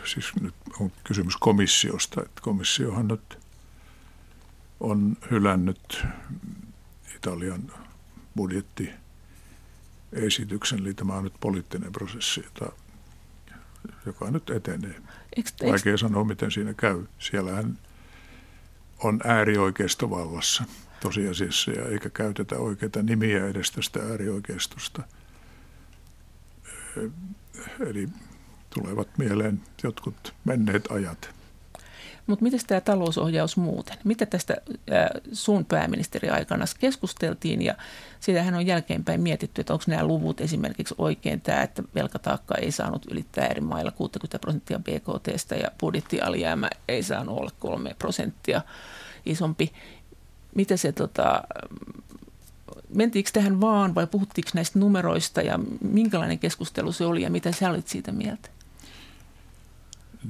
[0.05, 3.39] siis nyt on kysymys komissiosta, että komissiohan nyt
[4.81, 6.07] on hylännyt
[7.17, 7.73] Italian
[8.37, 12.73] budjettiesityksen, eli tämä on nyt poliittinen prosessi, jota
[14.07, 15.03] joka nyt etenee.
[15.37, 15.99] Eikö, Vaikea eikö...
[15.99, 17.05] sanoa, miten siinä käy.
[17.19, 17.79] Siellähän
[18.99, 20.65] on äärioikeistovallassa
[21.01, 25.03] tosiasiassa, ja eikä käytetä oikeita nimiä edes tästä äärioikeistosta.
[27.81, 28.09] Eli
[28.71, 31.36] tulevat mieleen jotkut menneet ajat.
[32.27, 33.97] Mutta miten tämä talousohjaus muuten?
[34.05, 34.57] Mitä tästä
[35.33, 37.75] sun pääministeriaikana keskusteltiin ja
[38.21, 43.07] sitähän on jälkeenpäin mietitty, että onko nämä luvut esimerkiksi oikein tämä, että velkataakka ei saanut
[43.11, 48.61] ylittää eri mailla 60 prosenttia BKTstä ja budjettialijäämä ei saanut olla 3 prosenttia
[49.27, 49.73] isompi.
[50.55, 51.45] Mitä se tota,
[52.95, 57.71] mentiinkö tähän vaan vai puhuttiinko näistä numeroista ja minkälainen keskustelu se oli ja mitä sä
[57.71, 58.56] olit siitä mieltä?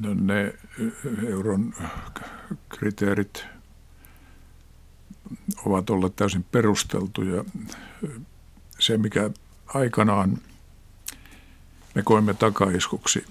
[0.01, 0.55] No ne
[1.29, 1.75] euron
[2.69, 3.45] kriteerit
[5.65, 7.45] ovat olleet täysin perusteltuja.
[8.79, 9.31] Se, mikä
[9.67, 10.39] aikanaan
[11.95, 13.25] me koimme takaiskuksi,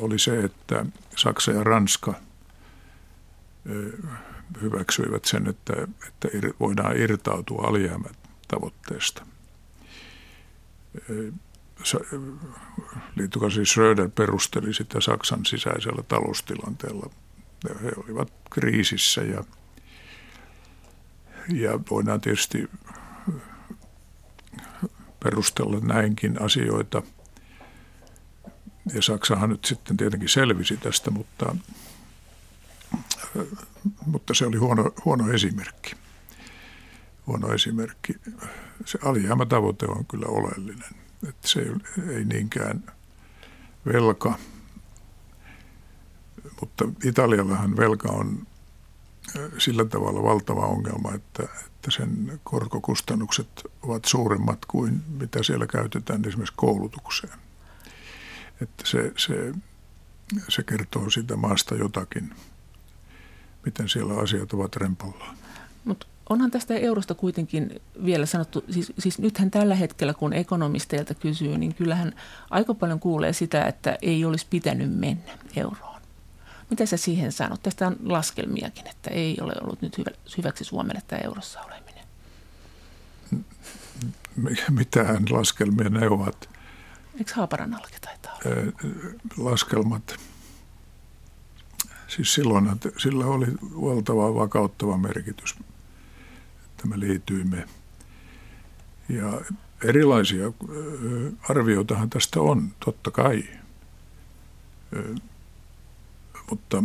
[0.00, 2.14] oli se, että Saksa ja Ranska
[4.62, 5.72] hyväksyivät sen, että,
[6.08, 6.28] että
[6.60, 9.26] voidaan irtautua alijäämätavoitteesta
[13.16, 17.10] liittokansleri Schröder perusteli sitä Saksan sisäisellä taloustilanteella.
[17.82, 19.44] He olivat kriisissä ja,
[21.48, 22.70] ja voidaan tietysti
[25.24, 27.02] perustella näinkin asioita.
[28.94, 31.56] Ja Saksahan nyt sitten tietenkin selvisi tästä, mutta,
[34.06, 35.94] mutta se oli huono, huono esimerkki.
[37.26, 38.12] Huono esimerkki.
[38.84, 41.03] Se alijäämätavoite on kyllä oleellinen.
[41.28, 41.60] Että se
[42.08, 42.92] ei niinkään
[43.92, 44.38] velka,
[46.60, 48.46] mutta Italiallahan velka on
[49.58, 53.48] sillä tavalla valtava ongelma, että, että sen korkokustannukset
[53.82, 57.38] ovat suuremmat kuin mitä siellä käytetään esimerkiksi koulutukseen.
[58.60, 59.54] Että se, se,
[60.48, 62.34] se kertoo sitä maasta jotakin,
[63.64, 65.36] miten siellä asiat ovat rempallaan.
[65.84, 71.58] Mutta onhan tästä eurosta kuitenkin vielä sanottu, siis, siis nythän tällä hetkellä kun ekonomisteilta kysyy,
[71.58, 72.12] niin kyllähän
[72.50, 76.00] aika paljon kuulee sitä, että ei olisi pitänyt mennä euroon.
[76.70, 77.62] Mitä sä siihen sanot?
[77.62, 82.04] Tästä on laskelmiakin, että ei ole ollut nyt hyvä, hyväksi Suomelle tämä eurossa oleminen.
[84.70, 86.48] Mitään laskelmia ne ovat?
[87.18, 89.50] Eikö Haaparannallakin taitaa olla?
[89.50, 90.16] Laskelmat.
[92.08, 95.54] Siis silloin sillä oli valtava vakauttava merkitys
[96.84, 97.66] että me liityimme.
[99.08, 99.40] Ja
[99.84, 100.52] erilaisia
[101.48, 103.44] arvioitahan tästä on, totta kai.
[106.50, 106.82] Mutta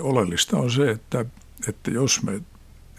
[0.00, 1.24] oleellista on se, että,
[1.68, 2.40] että jos me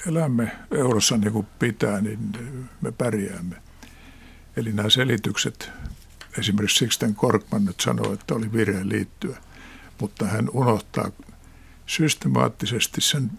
[0.07, 2.33] elämme eurossa niin kuin pitää, niin
[2.81, 3.55] me pärjäämme.
[4.57, 5.69] Eli nämä selitykset,
[6.37, 9.37] esimerkiksi Sixten Korkman nyt sanoi, että oli virhe liittyä,
[9.99, 11.11] mutta hän unohtaa
[11.85, 13.31] systemaattisesti sen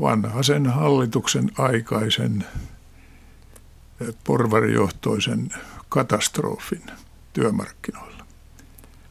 [0.00, 2.46] vanhaisen hallituksen aikaisen
[4.24, 5.48] porvarijohtoisen
[5.88, 6.82] katastrofin
[7.32, 8.26] työmarkkinoilla,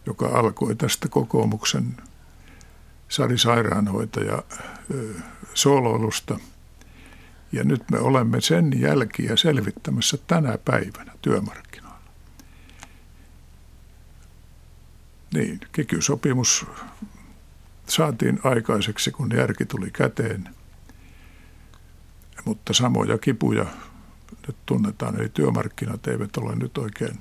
[0.05, 1.97] joka alkoi tästä kokoomuksen
[3.09, 4.43] Sari Sairaanhoitaja
[5.53, 6.39] sooloilusta.
[7.51, 12.01] Ja nyt me olemme sen jälkiä selvittämässä tänä päivänä työmarkkinoilla.
[15.33, 16.65] Niin, kiky-sopimus
[17.87, 20.49] saatiin aikaiseksi, kun järki tuli käteen.
[22.45, 23.65] Mutta samoja kipuja
[24.47, 27.19] nyt tunnetaan, eli työmarkkinat eivät ole nyt oikein,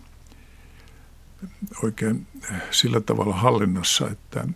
[1.83, 2.27] oikein
[2.71, 4.49] sillä tavalla hallinnassa, että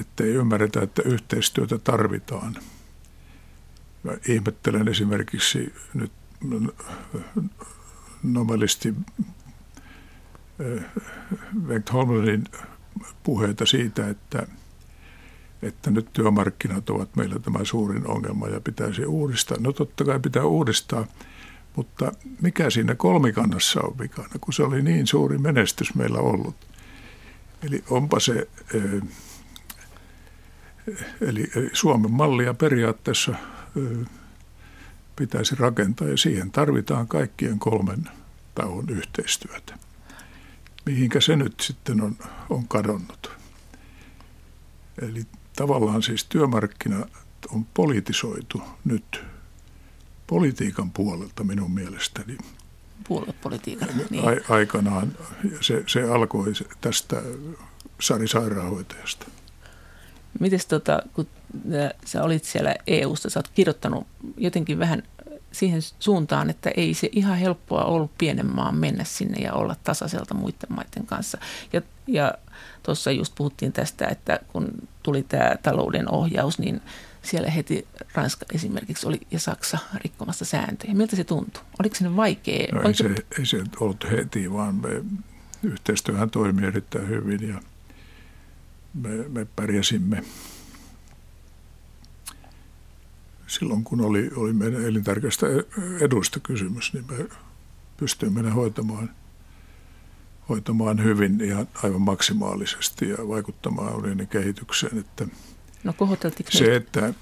[0.00, 2.56] ettei ymmärretä, että yhteistyötä tarvitaan.
[4.02, 6.12] Mä ihmettelen esimerkiksi nyt
[8.22, 8.94] nomalisti
[11.62, 12.44] Bengt Holmlundin
[13.22, 14.46] puheita siitä, että,
[15.62, 19.56] että nyt työmarkkinat ovat meillä tämä suurin ongelma ja pitäisi uudistaa.
[19.60, 21.06] No totta kai pitää uudistaa,
[21.76, 26.54] mutta mikä siinä kolmikannassa on vikana, kun se oli niin suuri menestys meillä ollut.
[27.62, 28.48] Eli onpa se,
[31.20, 33.34] eli, eli Suomen mallia periaatteessa
[35.16, 38.08] pitäisi rakentaa ja siihen tarvitaan kaikkien kolmen
[38.54, 39.78] tahon yhteistyötä.
[40.86, 42.16] Mihinkä se nyt sitten on,
[42.50, 43.30] on kadonnut.
[45.02, 45.26] Eli
[45.62, 47.06] tavallaan siis työmarkkina
[47.54, 49.20] on politisoitu nyt
[50.26, 52.38] politiikan puolelta minun mielestäni
[53.08, 53.88] puoluepolitiikan.
[54.10, 54.24] Niin.
[54.28, 55.12] A- aikanaan
[55.60, 57.22] se, se alkoi tästä
[58.00, 59.26] Sari Sairaanhoitajasta.
[60.40, 61.26] Miten tota, kun
[62.04, 65.02] sä olit siellä EU-sta, sä oot kirjoittanut jotenkin vähän
[65.52, 70.34] siihen suuntaan, että ei se ihan helppoa ollut pienen maan mennä sinne ja olla tasaiselta
[70.34, 71.38] muiden maiden kanssa.
[71.72, 72.34] Ja, ja
[72.82, 74.68] tuossa just puhuttiin tästä, että kun
[75.02, 76.80] tuli tämä talouden ohjaus, niin
[77.22, 80.94] siellä heti Ranska esimerkiksi oli ja Saksa rikkomassa sääntöjä.
[80.94, 81.62] Miltä se tuntui?
[81.80, 82.66] Oliko se vaikea?
[82.72, 85.04] No, ei, se, ei se ollut heti, vaan me,
[85.62, 87.60] yhteistyöhän toimi erittäin hyvin ja
[88.94, 90.24] me, me pärjäsimme
[93.52, 95.46] silloin, kun oli, oli meidän elintärkeästä
[96.00, 97.28] edusta kysymys, niin me
[97.96, 99.10] pystyimme ne hoitamaan,
[100.48, 105.26] hoitamaan hyvin ja aivan maksimaalisesti ja vaikuttamaan unionin kehitykseen, että–
[105.84, 105.92] No
[106.50, 107.14] Se, että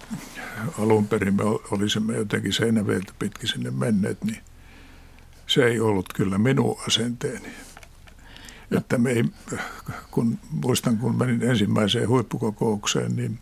[0.79, 4.39] alun perin me olisimme jotenkin seinäveiltä pitkin sinne menneet, niin
[5.47, 7.49] se ei ollut kyllä minun asenteeni.
[8.71, 8.79] No.
[8.79, 9.25] Että me ei,
[10.11, 13.39] kun, muistan, kun menin ensimmäiseen huippukokoukseen, niin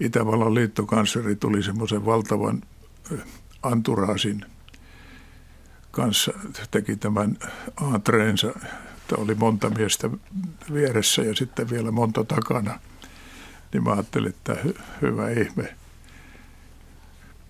[0.00, 2.62] Itävallan liittokansleri tuli semmoisen valtavan
[3.62, 4.44] anturaasin
[5.90, 6.32] kanssa,
[6.70, 7.36] teki tämän
[7.76, 8.48] aatreensa,
[8.96, 10.10] että oli monta miestä
[10.72, 12.78] vieressä ja sitten vielä monta takana–
[13.72, 15.74] niin mä ajattelin, että hy- hyvä ihme.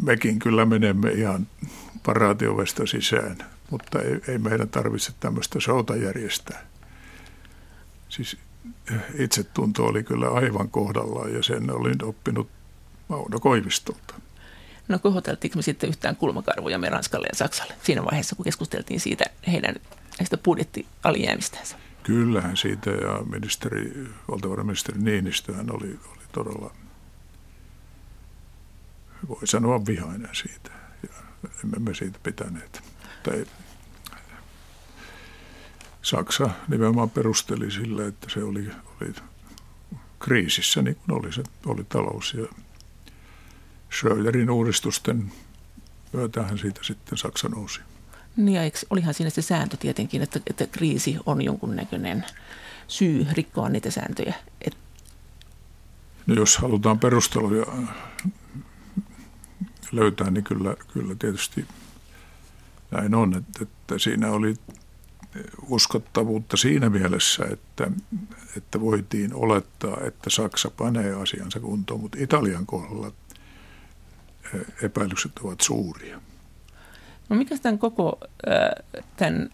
[0.02, 1.46] Mekin kyllä menemme ihan
[2.02, 3.36] paraatiovesta sisään,
[3.70, 6.66] mutta ei, ei meidän tarvitse tämmöistä showta järjestää.
[8.08, 8.38] Siis
[9.14, 12.48] itsetunto oli kyllä aivan kohdallaan ja sen olin oppinut
[13.08, 14.14] Mauno Koivistolta.
[14.88, 19.24] No kohoteltiinko me sitten yhtään kulmakarvoja me Ranskalle ja Saksalle siinä vaiheessa, kun keskusteltiin siitä
[19.46, 19.74] heidän
[20.18, 21.76] näistä budjettialijäämistänsä?
[22.02, 26.74] Kyllähän siitä ja ministeri, valtiovarainministeri Niinistöhän oli, oli todella,
[29.28, 30.70] voi sanoa vihainen siitä.
[31.02, 31.08] Ja
[31.64, 32.82] emme me siitä pitäneet.
[33.22, 33.46] Tai
[36.06, 39.14] Saksa nimenomaan perusteli sillä, että se oli, oli
[40.18, 42.34] kriisissä, niin kuin oli, se, oli talous.
[42.34, 42.46] Ja
[43.96, 45.32] Schröderin uudistusten
[46.12, 47.80] myötähän siitä sitten Saksa nousi.
[48.36, 52.24] Niin ja eikö, olihan siinä se sääntö tietenkin, että, että kriisi on jonkunnäköinen
[52.88, 54.34] syy rikkoa niitä sääntöjä.
[54.60, 54.76] Et...
[56.26, 57.66] No jos halutaan perusteluja
[59.92, 61.66] löytää, niin kyllä, kyllä tietysti
[62.90, 64.54] näin on, että, että siinä oli
[65.68, 67.90] uskottavuutta siinä mielessä, että,
[68.56, 73.12] että voitiin olettaa, että Saksa panee asiansa kuntoon, mutta Italian kohdalla
[74.82, 76.20] epäilykset ovat suuria.
[77.28, 78.20] No mikä tämän koko
[79.16, 79.48] tämän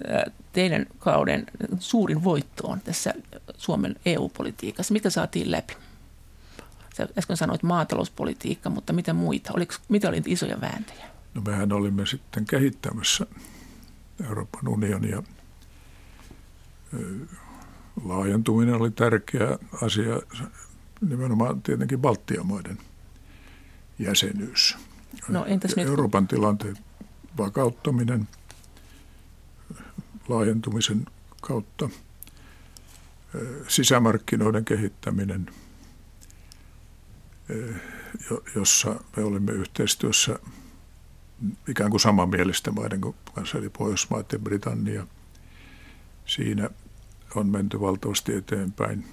[0.53, 1.47] teidän kauden
[1.79, 3.15] suurin voitto on tässä
[3.57, 4.93] Suomen EU-politiikassa?
[4.93, 5.75] Mitä saatiin läpi?
[6.97, 9.51] Sä äsken sanoit maatalouspolitiikka, mutta mitä muita?
[9.55, 11.05] Oliko, mitä oli isoja vääntöjä?
[11.35, 13.27] No mehän olimme sitten kehittämässä
[14.29, 15.23] Euroopan unionia.
[18.05, 20.21] Laajentuminen oli tärkeä asia.
[21.09, 22.79] nimenomaan tietenkin Baltian maiden
[23.99, 24.77] jäsenyys.
[25.29, 25.87] No, entäs nyt?
[25.87, 26.77] Euroopan tilanteen
[27.39, 28.29] vakauttaminen
[30.29, 31.07] laajentumisen
[31.41, 31.89] kautta,
[33.69, 35.51] sisämarkkinoiden kehittäminen,
[38.55, 40.39] jossa me olemme yhteistyössä
[41.69, 43.01] ikään kuin samanmielisten maiden
[43.35, 45.07] kanssa, eli Pohjoismaat ja Britannia.
[46.27, 46.71] Siinä
[47.35, 49.05] on menty valtavasti eteenpäin.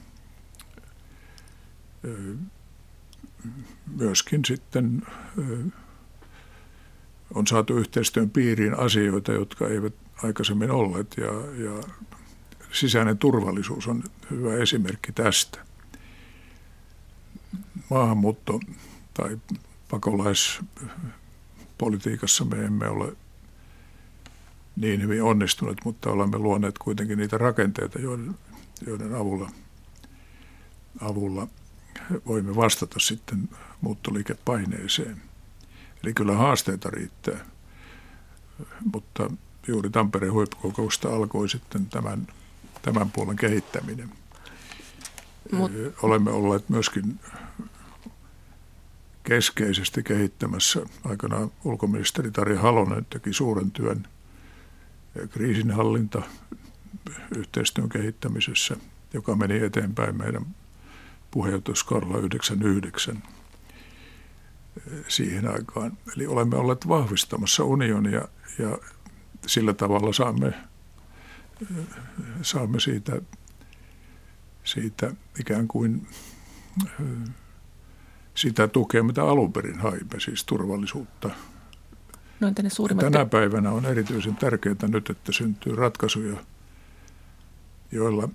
[3.97, 5.01] Myöskin sitten
[7.34, 9.93] on saatu yhteistyön piiriin asioita, jotka eivät
[10.24, 11.32] aikaisemmin olleet ja,
[11.63, 11.84] ja
[12.72, 15.59] sisäinen turvallisuus on hyvä esimerkki tästä.
[17.89, 18.59] Maahanmuutto
[19.13, 19.38] tai
[19.89, 23.13] pakolaispolitiikassa me emme ole
[24.80, 28.36] niin hyvin onnistuneet, mutta olemme luoneet kuitenkin niitä rakenteita, joiden,
[28.88, 29.51] joiden avulla,
[31.01, 31.47] avulla
[32.27, 33.49] voimme vastata sitten
[33.82, 35.21] muuttoliikepaineeseen.
[36.03, 37.45] Eli kyllä haasteita riittää,
[38.93, 39.32] mutta
[39.67, 42.27] juuri Tampereen huippukokousta alkoi sitten tämän,
[42.82, 44.11] tämän puolen kehittäminen.
[45.51, 45.71] Mut.
[46.03, 47.19] Olemme olleet myöskin
[49.23, 50.82] keskeisesti kehittämässä.
[51.03, 54.07] Aikanaan ulkoministeri Tari Halonen teki suuren työn
[55.30, 56.22] kriisinhallinta
[57.38, 58.76] yhteistyön kehittämisessä,
[59.14, 60.45] joka meni eteenpäin meidän
[61.32, 63.24] puheenjohtajuuskaudella 99
[65.07, 65.97] siihen aikaan.
[66.16, 68.28] Eli olemme olleet vahvistamassa unionia
[68.60, 68.78] ja
[69.47, 70.53] sillä tavalla saamme,
[72.41, 73.22] saamme siitä,
[74.64, 76.07] siitä ikään kuin
[78.36, 81.30] sitä tukea, mitä alun perin haimme, siis turvallisuutta.
[82.40, 83.12] No, ne suurimmat...
[83.12, 86.38] Tänä päivänä on erityisen tärkeää nyt, että syntyy ratkaisuja,
[87.92, 88.30] joilla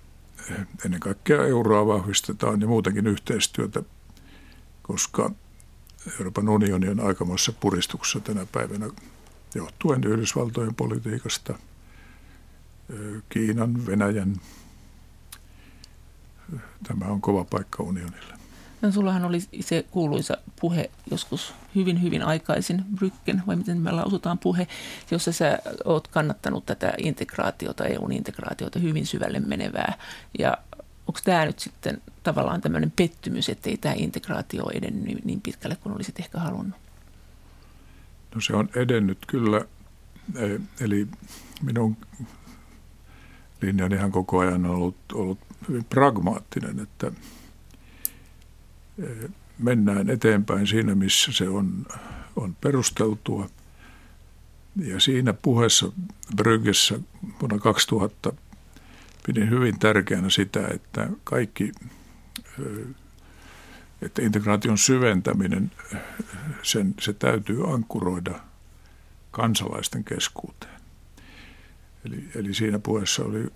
[0.85, 3.83] ennen kaikkea euroa vahvistetaan ja muutenkin yhteistyötä,
[4.83, 5.31] koska
[6.19, 8.91] Euroopan unioni on aikamoissa puristuksessa tänä päivänä
[9.55, 11.59] johtuen Yhdysvaltojen politiikasta,
[13.29, 14.37] Kiinan, Venäjän.
[16.83, 18.44] Tämä on kova paikka unionille.
[18.85, 24.39] No, sullahan oli se kuuluisa puhe joskus hyvin, hyvin aikaisin, Brykken, vai miten me lausutaan
[24.39, 24.67] puhe,
[25.11, 29.99] jossa sä oot kannattanut tätä integraatiota, EUn integraatiota hyvin syvälle menevää.
[30.39, 30.59] Ja
[31.07, 35.95] onko tämä nyt sitten tavallaan tämmöinen pettymys, että ei tämä integraatio edennyt niin pitkälle kuin
[35.95, 36.79] olisit ehkä halunnut?
[38.35, 39.65] No se on edennyt kyllä,
[40.37, 41.09] e, eli
[41.63, 41.97] minun
[43.63, 47.13] linjani ihan koko ajan on ollut, ollut hyvin pragmaattinen, että
[49.59, 51.87] mennään eteenpäin siinä, missä se on,
[52.37, 53.49] on perusteltua.
[54.77, 55.93] Ja siinä puheessa
[56.37, 56.99] Bryggessä
[57.41, 58.33] vuonna 2000
[59.27, 61.73] pidin hyvin tärkeänä sitä, että kaikki,
[64.03, 65.71] että integraation syventäminen,
[66.63, 68.41] sen, se täytyy ankkuroida
[69.31, 70.81] kansalaisten keskuuteen.
[72.05, 73.47] Eli, eli siinä puheessa oli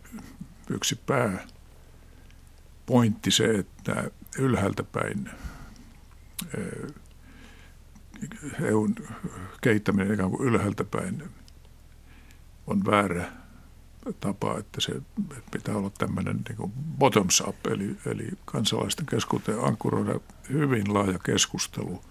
[0.70, 1.46] yksi pää
[2.86, 5.30] pointti se, että ylhäältä päin
[8.62, 8.94] EUn
[9.60, 11.22] kehittäminen ikään kuin ylhäältä päin
[12.66, 13.32] on väärä
[14.20, 14.92] tapa, että se
[15.50, 22.02] pitää olla tämmöinen niin bottoms up, eli, eli kansalaisten keskuuteen ankkuroida hyvin laaja keskustelu.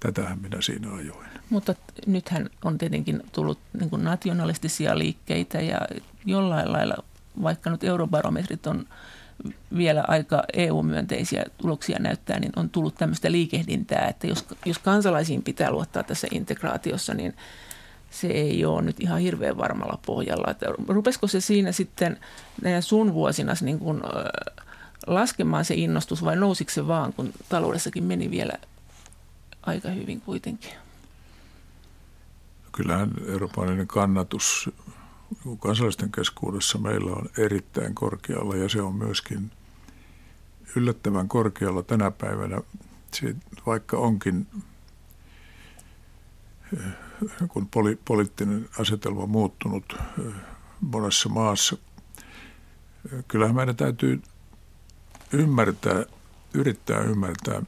[0.00, 1.28] Tätähän minä siinä ajoin.
[1.50, 1.74] Mutta
[2.06, 5.80] nythän on tietenkin tullut niin kuin nationalistisia liikkeitä ja
[6.24, 7.04] jollain lailla,
[7.42, 8.86] vaikka nyt eurobarometrit on
[9.76, 15.70] vielä aika EU-myönteisiä tuloksia näyttää, niin on tullut tämmöistä liikehdintää, että jos, jos kansalaisiin pitää
[15.70, 17.34] luottaa tässä integraatiossa, niin–
[18.10, 20.50] se ei ole nyt ihan hirveän varmalla pohjalla.
[20.50, 22.18] Että rupesiko se siinä sitten
[22.80, 24.02] sun vuosina niin kun,
[25.06, 28.52] laskemaan se innostus vai nousiko se vaan, kun taloudessakin meni vielä
[29.62, 30.72] aika hyvin kuitenkin?
[32.72, 34.70] Kyllähän eurooppalainen kannatus
[35.58, 39.50] kansalaisten keskuudessa meillä on erittäin korkealla ja se on myöskin
[40.76, 42.60] yllättävän korkealla tänä päivänä,
[43.66, 44.46] vaikka onkin
[47.48, 49.96] kun poli, poliittinen asetelma muuttunut
[50.80, 51.76] monessa maassa.
[53.28, 54.22] Kyllähän meidän täytyy
[55.32, 56.04] ymmärtää,
[56.54, 57.62] yrittää ymmärtää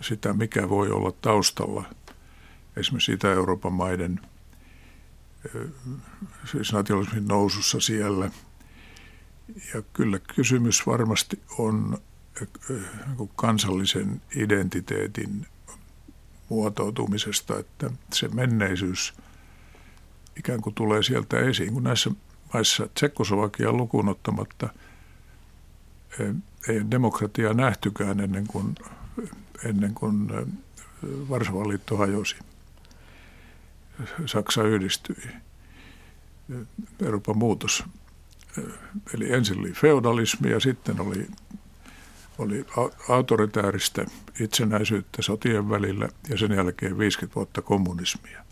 [0.00, 1.84] sitä, mikä voi olla taustalla
[2.76, 4.20] esimerkiksi Itä-Euroopan maiden
[6.50, 8.30] siis nationalismin nousussa siellä.
[9.74, 11.98] Ja kyllä kysymys varmasti on
[13.36, 15.46] kansallisen identiteetin
[16.48, 19.14] muotoutumisesta, että se menneisyys
[20.36, 22.10] ikään kuin tulee sieltä esiin, kun näissä
[22.54, 24.68] maissa Tsekkoslovakia lukuun ottamatta
[26.68, 28.74] ei demokratia nähtykään ennen kuin,
[29.64, 30.28] ennen kuin
[31.28, 32.36] Varsovan liitto hajosi.
[34.26, 35.16] Saksa yhdistyi.
[37.02, 37.84] Euroopan muutos.
[39.14, 41.26] Eli ensin oli feudalismi ja sitten oli,
[42.38, 42.66] oli
[43.08, 44.06] autoritääristä
[44.40, 48.44] itsenäisyyttä sotien välillä ja sen jälkeen 50 vuotta kommunismia.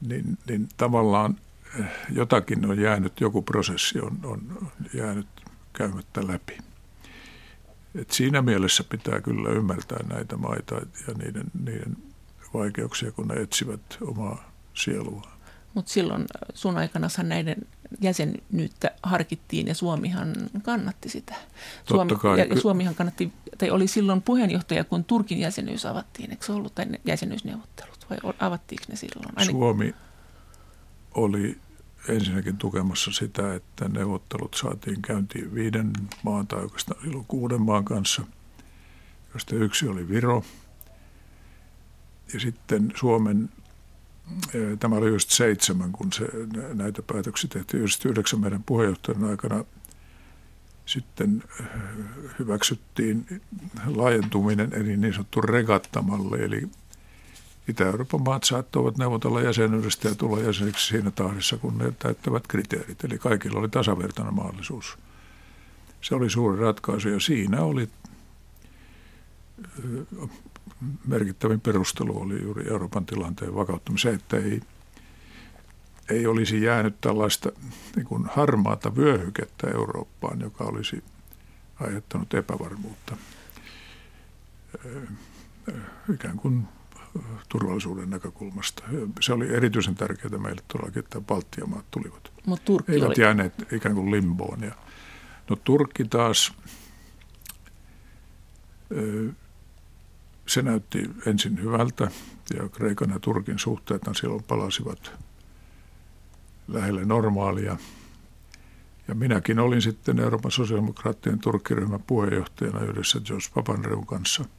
[0.00, 1.36] Niin, niin tavallaan
[1.80, 5.26] eh, jotakin on jäänyt, joku prosessi on, on jäänyt
[5.72, 6.58] käymättä läpi.
[7.94, 11.96] Et siinä mielessä pitää kyllä ymmärtää näitä maita ja niiden, niiden
[12.54, 15.22] vaikeuksia, kun ne etsivät omaa sielua.
[15.74, 16.24] Mutta silloin
[16.54, 17.56] sun aikana näiden
[18.00, 21.34] jäsenyyttä harkittiin ja Suomihan kannatti sitä.
[21.88, 22.38] Suomi, kai.
[22.38, 26.30] Ja, Suomihan kannatti, tai oli silloin puheenjohtaja, kun Turkin jäsenyys avattiin.
[26.30, 29.28] Eikö se ollut tai jäsenyysneuvottelut vai avattiinko ne silloin?
[29.36, 29.56] Ainakin...
[29.56, 29.94] Suomi
[31.14, 31.58] oli
[32.08, 35.90] ensinnäkin tukemassa sitä, että neuvottelut saatiin käyntiin viiden
[36.22, 38.22] maan tai oikeastaan kuuden maan kanssa,
[39.34, 40.44] josta yksi oli Viro.
[42.34, 43.48] Ja sitten Suomen,
[44.80, 46.24] tämä oli just seitsemän, kun se,
[46.74, 47.80] näitä päätöksiä tehtiin.
[47.80, 49.64] Just yhdeksän meidän puheenjohtajan aikana
[50.86, 51.44] sitten
[52.38, 53.40] hyväksyttiin
[53.86, 56.68] laajentuminen eli niin sanottu regattamalle, eli
[57.68, 63.04] Itä-Euroopan maat saattoivat neuvotella jäsenyydestä ja tulla jäseniksi siinä tahdissa, kun ne täyttävät kriteerit.
[63.04, 64.98] Eli kaikilla oli tasavertainen mahdollisuus.
[66.00, 67.88] Se oli suuri ratkaisu ja siinä oli
[71.06, 73.98] merkittävin perustelu oli juuri Euroopan tilanteen vakauttaminen.
[73.98, 74.60] Se, että ei,
[76.10, 77.52] ei olisi jäänyt tällaista
[77.96, 81.04] niin kuin harmaata vyöhykettä Eurooppaan, joka olisi
[81.80, 83.16] aiheuttanut epävarmuutta.
[86.14, 86.68] Ikään kuin
[87.48, 88.82] turvallisuuden näkökulmasta.
[89.20, 92.32] Se oli erityisen tärkeää meille todellakin, että Baltian maat tulivat.
[92.46, 93.14] Mutta Turkki Eivät oli...
[93.18, 94.62] jääneet ikään kuin limboon.
[94.62, 94.74] Ja,
[95.50, 96.54] no Turkki taas,
[100.48, 102.10] se näytti ensin hyvältä
[102.54, 105.12] ja Kreikan ja Turkin suhteet silloin palasivat
[106.68, 107.76] lähelle normaalia.
[109.08, 114.44] Ja minäkin olin sitten Euroopan sosiaalidemokraattien turkkiryhmän puheenjohtajana yhdessä George Papandreun kanssa–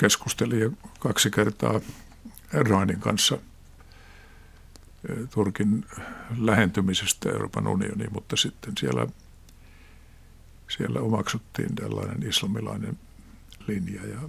[0.00, 1.80] keskustelin kaksi kertaa
[2.52, 3.38] Erdoganin kanssa
[5.08, 5.84] eh, Turkin
[6.38, 9.06] lähentymisestä Euroopan unioniin, mutta sitten siellä,
[10.76, 12.98] siellä omaksuttiin tällainen islamilainen
[13.66, 14.20] linja ja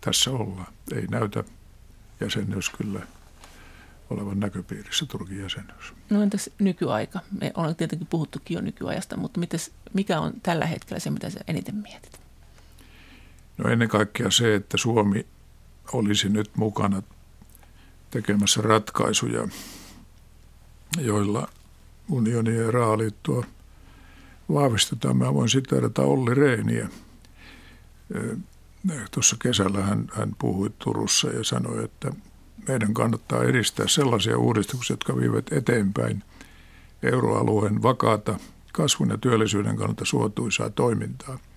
[0.00, 0.72] tässä ollaan.
[0.94, 1.44] Ei näytä
[2.20, 3.00] jäsenyys kyllä
[4.10, 5.92] olevan näköpiirissä Turkin jäsenyys.
[6.10, 7.20] No entäs nykyaika?
[7.40, 11.40] Me ollaan tietenkin puhuttukin jo nykyajasta, mutta mites, mikä on tällä hetkellä se, mitä sä
[11.48, 12.20] eniten mietit?
[13.58, 15.26] No ennen kaikkea se, että Suomi
[15.92, 17.02] olisi nyt mukana
[18.10, 19.48] tekemässä ratkaisuja,
[20.98, 21.48] joilla
[22.08, 23.46] unionia ja rahaliittoa
[24.52, 25.16] vahvistetaan.
[25.16, 26.88] Mä voin siteerata Olli Reiniä.
[29.10, 32.12] Tuossa kesällä hän, hän puhui Turussa ja sanoi, että
[32.68, 36.22] meidän kannattaa edistää sellaisia uudistuksia, jotka viivät eteenpäin
[37.02, 38.38] euroalueen vakaata
[38.72, 41.38] kasvun ja työllisyyden kannalta suotuisaa toimintaa–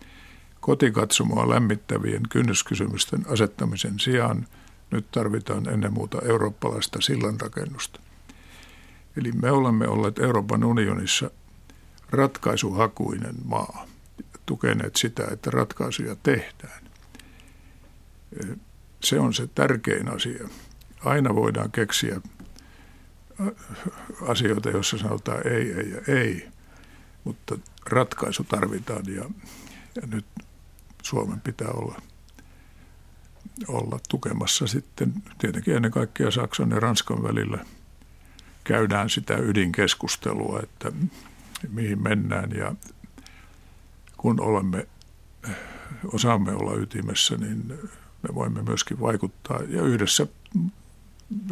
[0.65, 4.47] Kotikatsomoa lämmittävien kynnyskysymysten asettamisen sijaan
[4.91, 7.99] nyt tarvitaan ennen muuta eurooppalaista sillanrakennusta.
[9.17, 11.31] Eli me olemme olleet Euroopan unionissa
[12.09, 13.85] ratkaisuhakuinen maa,
[14.45, 16.83] tukeneet sitä, että ratkaisuja tehdään.
[19.03, 20.49] Se on se tärkein asia.
[21.05, 22.21] Aina voidaan keksiä
[24.27, 26.49] asioita, joissa sanotaan ei, ei ja ei,
[27.23, 29.29] mutta ratkaisu tarvitaan ja,
[29.95, 30.25] ja nyt
[31.03, 32.01] Suomen pitää olla,
[33.67, 37.65] olla tukemassa sitten tietenkin ennen kaikkea Saksan ja Ranskan välillä
[38.63, 40.91] käydään sitä ydinkeskustelua, että
[41.69, 42.75] mihin mennään ja
[44.17, 44.87] kun olemme,
[46.13, 47.79] osaamme olla ytimessä, niin
[48.29, 50.27] me voimme myöskin vaikuttaa ja yhdessä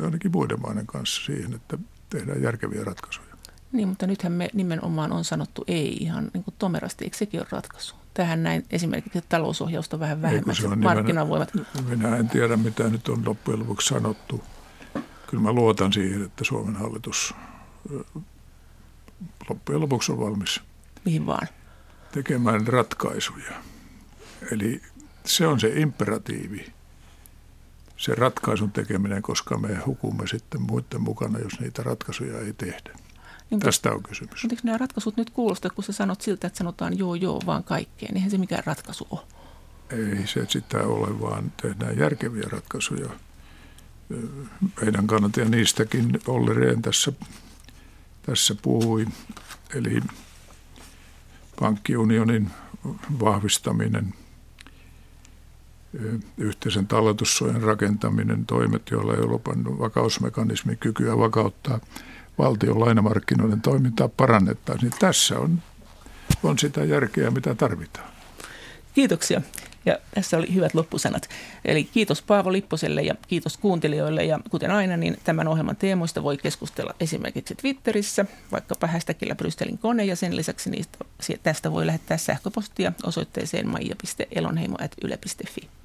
[0.03, 1.77] ainakin muiden maiden kanssa siihen, että
[2.09, 3.33] tehdään järkeviä ratkaisuja.
[3.71, 7.47] Niin, mutta nythän me nimenomaan on sanottu ei ihan niin kuin tomerasti, eikö sekin ole
[7.51, 7.95] ratkaisu?
[8.13, 11.53] tähän näin esimerkiksi talousohjausta vähän vähemmän, se markkinavoimat.
[11.87, 14.43] Minä en tiedä, mitä nyt on loppujen lopuksi sanottu.
[15.27, 17.35] Kyllä mä luotan siihen, että Suomen hallitus
[19.49, 20.61] loppujen lopuksi on valmis
[21.05, 21.47] Mihin vaan?
[22.11, 23.53] tekemään ratkaisuja.
[24.51, 24.81] Eli
[25.25, 26.73] se on se imperatiivi,
[27.97, 32.97] se ratkaisun tekeminen, koska me hukumme sitten muiden mukana, jos niitä ratkaisuja ei tehdä.
[33.49, 34.43] Niin, Tästä on kysymys.
[34.43, 38.15] Mutta nämä ratkaisut nyt kuulostaa, kun sä sanot siltä, että sanotaan joo joo vaan kaikkeen,
[38.15, 39.21] eihän se mikään ratkaisu ole.
[39.89, 43.09] Ei se sitä ole, vaan tehdään järkeviä ratkaisuja.
[44.81, 47.11] Meidän kannalta ja niistäkin Olli Rehn tässä,
[48.25, 49.05] tässä puhui.
[49.75, 50.01] Eli
[51.59, 52.51] pankkiunionin
[53.19, 54.13] vahvistaminen,
[56.37, 61.79] yhteisen talletussuojan rakentaminen, toimet, joilla Euroopan vakausmekanismin kykyä vakauttaa
[62.37, 64.89] valtion lainamarkkinoiden toimintaa parannettaisiin.
[64.89, 65.61] Niin tässä on,
[66.43, 68.09] on sitä järkeä, mitä tarvitaan.
[68.93, 69.41] Kiitoksia.
[69.85, 71.29] Ja tässä oli hyvät loppusanat.
[71.65, 74.25] Eli kiitos Paavo Lipposelle ja kiitos kuuntelijoille.
[74.25, 80.05] Ja kuten aina, niin tämän ohjelman teemoista voi keskustella esimerkiksi Twitterissä, vaikkapa hashtagillä Brysselin kone,
[80.05, 80.97] ja sen lisäksi niistä,
[81.43, 85.82] tästä voi lähettää sähköpostia osoitteeseen maija.elonheimo.yle.fi.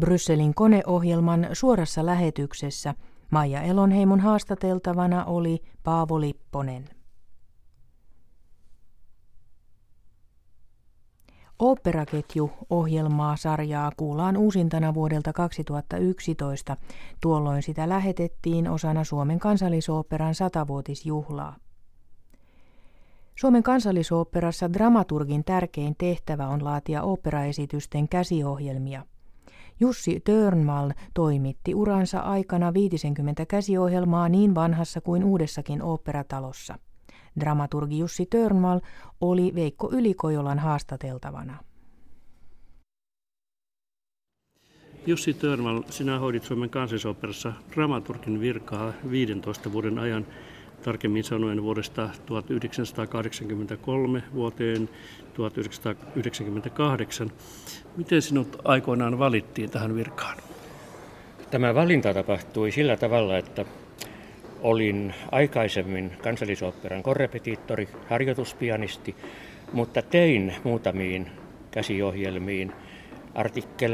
[0.00, 2.94] Brysselin koneohjelman suorassa lähetyksessä
[3.30, 6.84] Maija Elonheimon haastateltavana oli Paavo Lipponen.
[11.58, 16.76] Oopperaketju ohjelmaa sarjaa kuullaan uusintana vuodelta 2011.
[17.20, 21.56] Tuolloin sitä lähetettiin osana Suomen kansallisoopperan satavuotisjuhlaa.
[23.34, 29.04] Suomen kansallisoopperassa dramaturgin tärkein tehtävä on laatia operaesitysten käsiohjelmia–
[29.80, 36.78] Jussi Törnvall toimitti uransa aikana 50 käsiohjelmaa niin vanhassa kuin uudessakin oopperatalossa.
[37.40, 38.80] Dramaturgi Jussi Törnvall
[39.20, 41.58] oli Veikko Ylikojolan haastateltavana.
[45.06, 50.26] Jussi Törnvall, sinä hoidit Suomen kansallisoperassa dramaturgin virkaa 15 vuoden ajan
[50.82, 54.88] tarkemmin sanoen vuodesta 1983 vuoteen
[55.34, 57.32] 1998.
[57.96, 60.36] Miten sinut aikoinaan valittiin tähän virkaan?
[61.50, 63.64] Tämä valinta tapahtui sillä tavalla, että
[64.60, 69.16] olin aikaisemmin kansallisoopperan korrepetiittori, harjoituspianisti,
[69.72, 71.30] mutta tein muutamiin
[71.70, 72.72] käsiohjelmiin
[73.34, 73.88] artikkeleita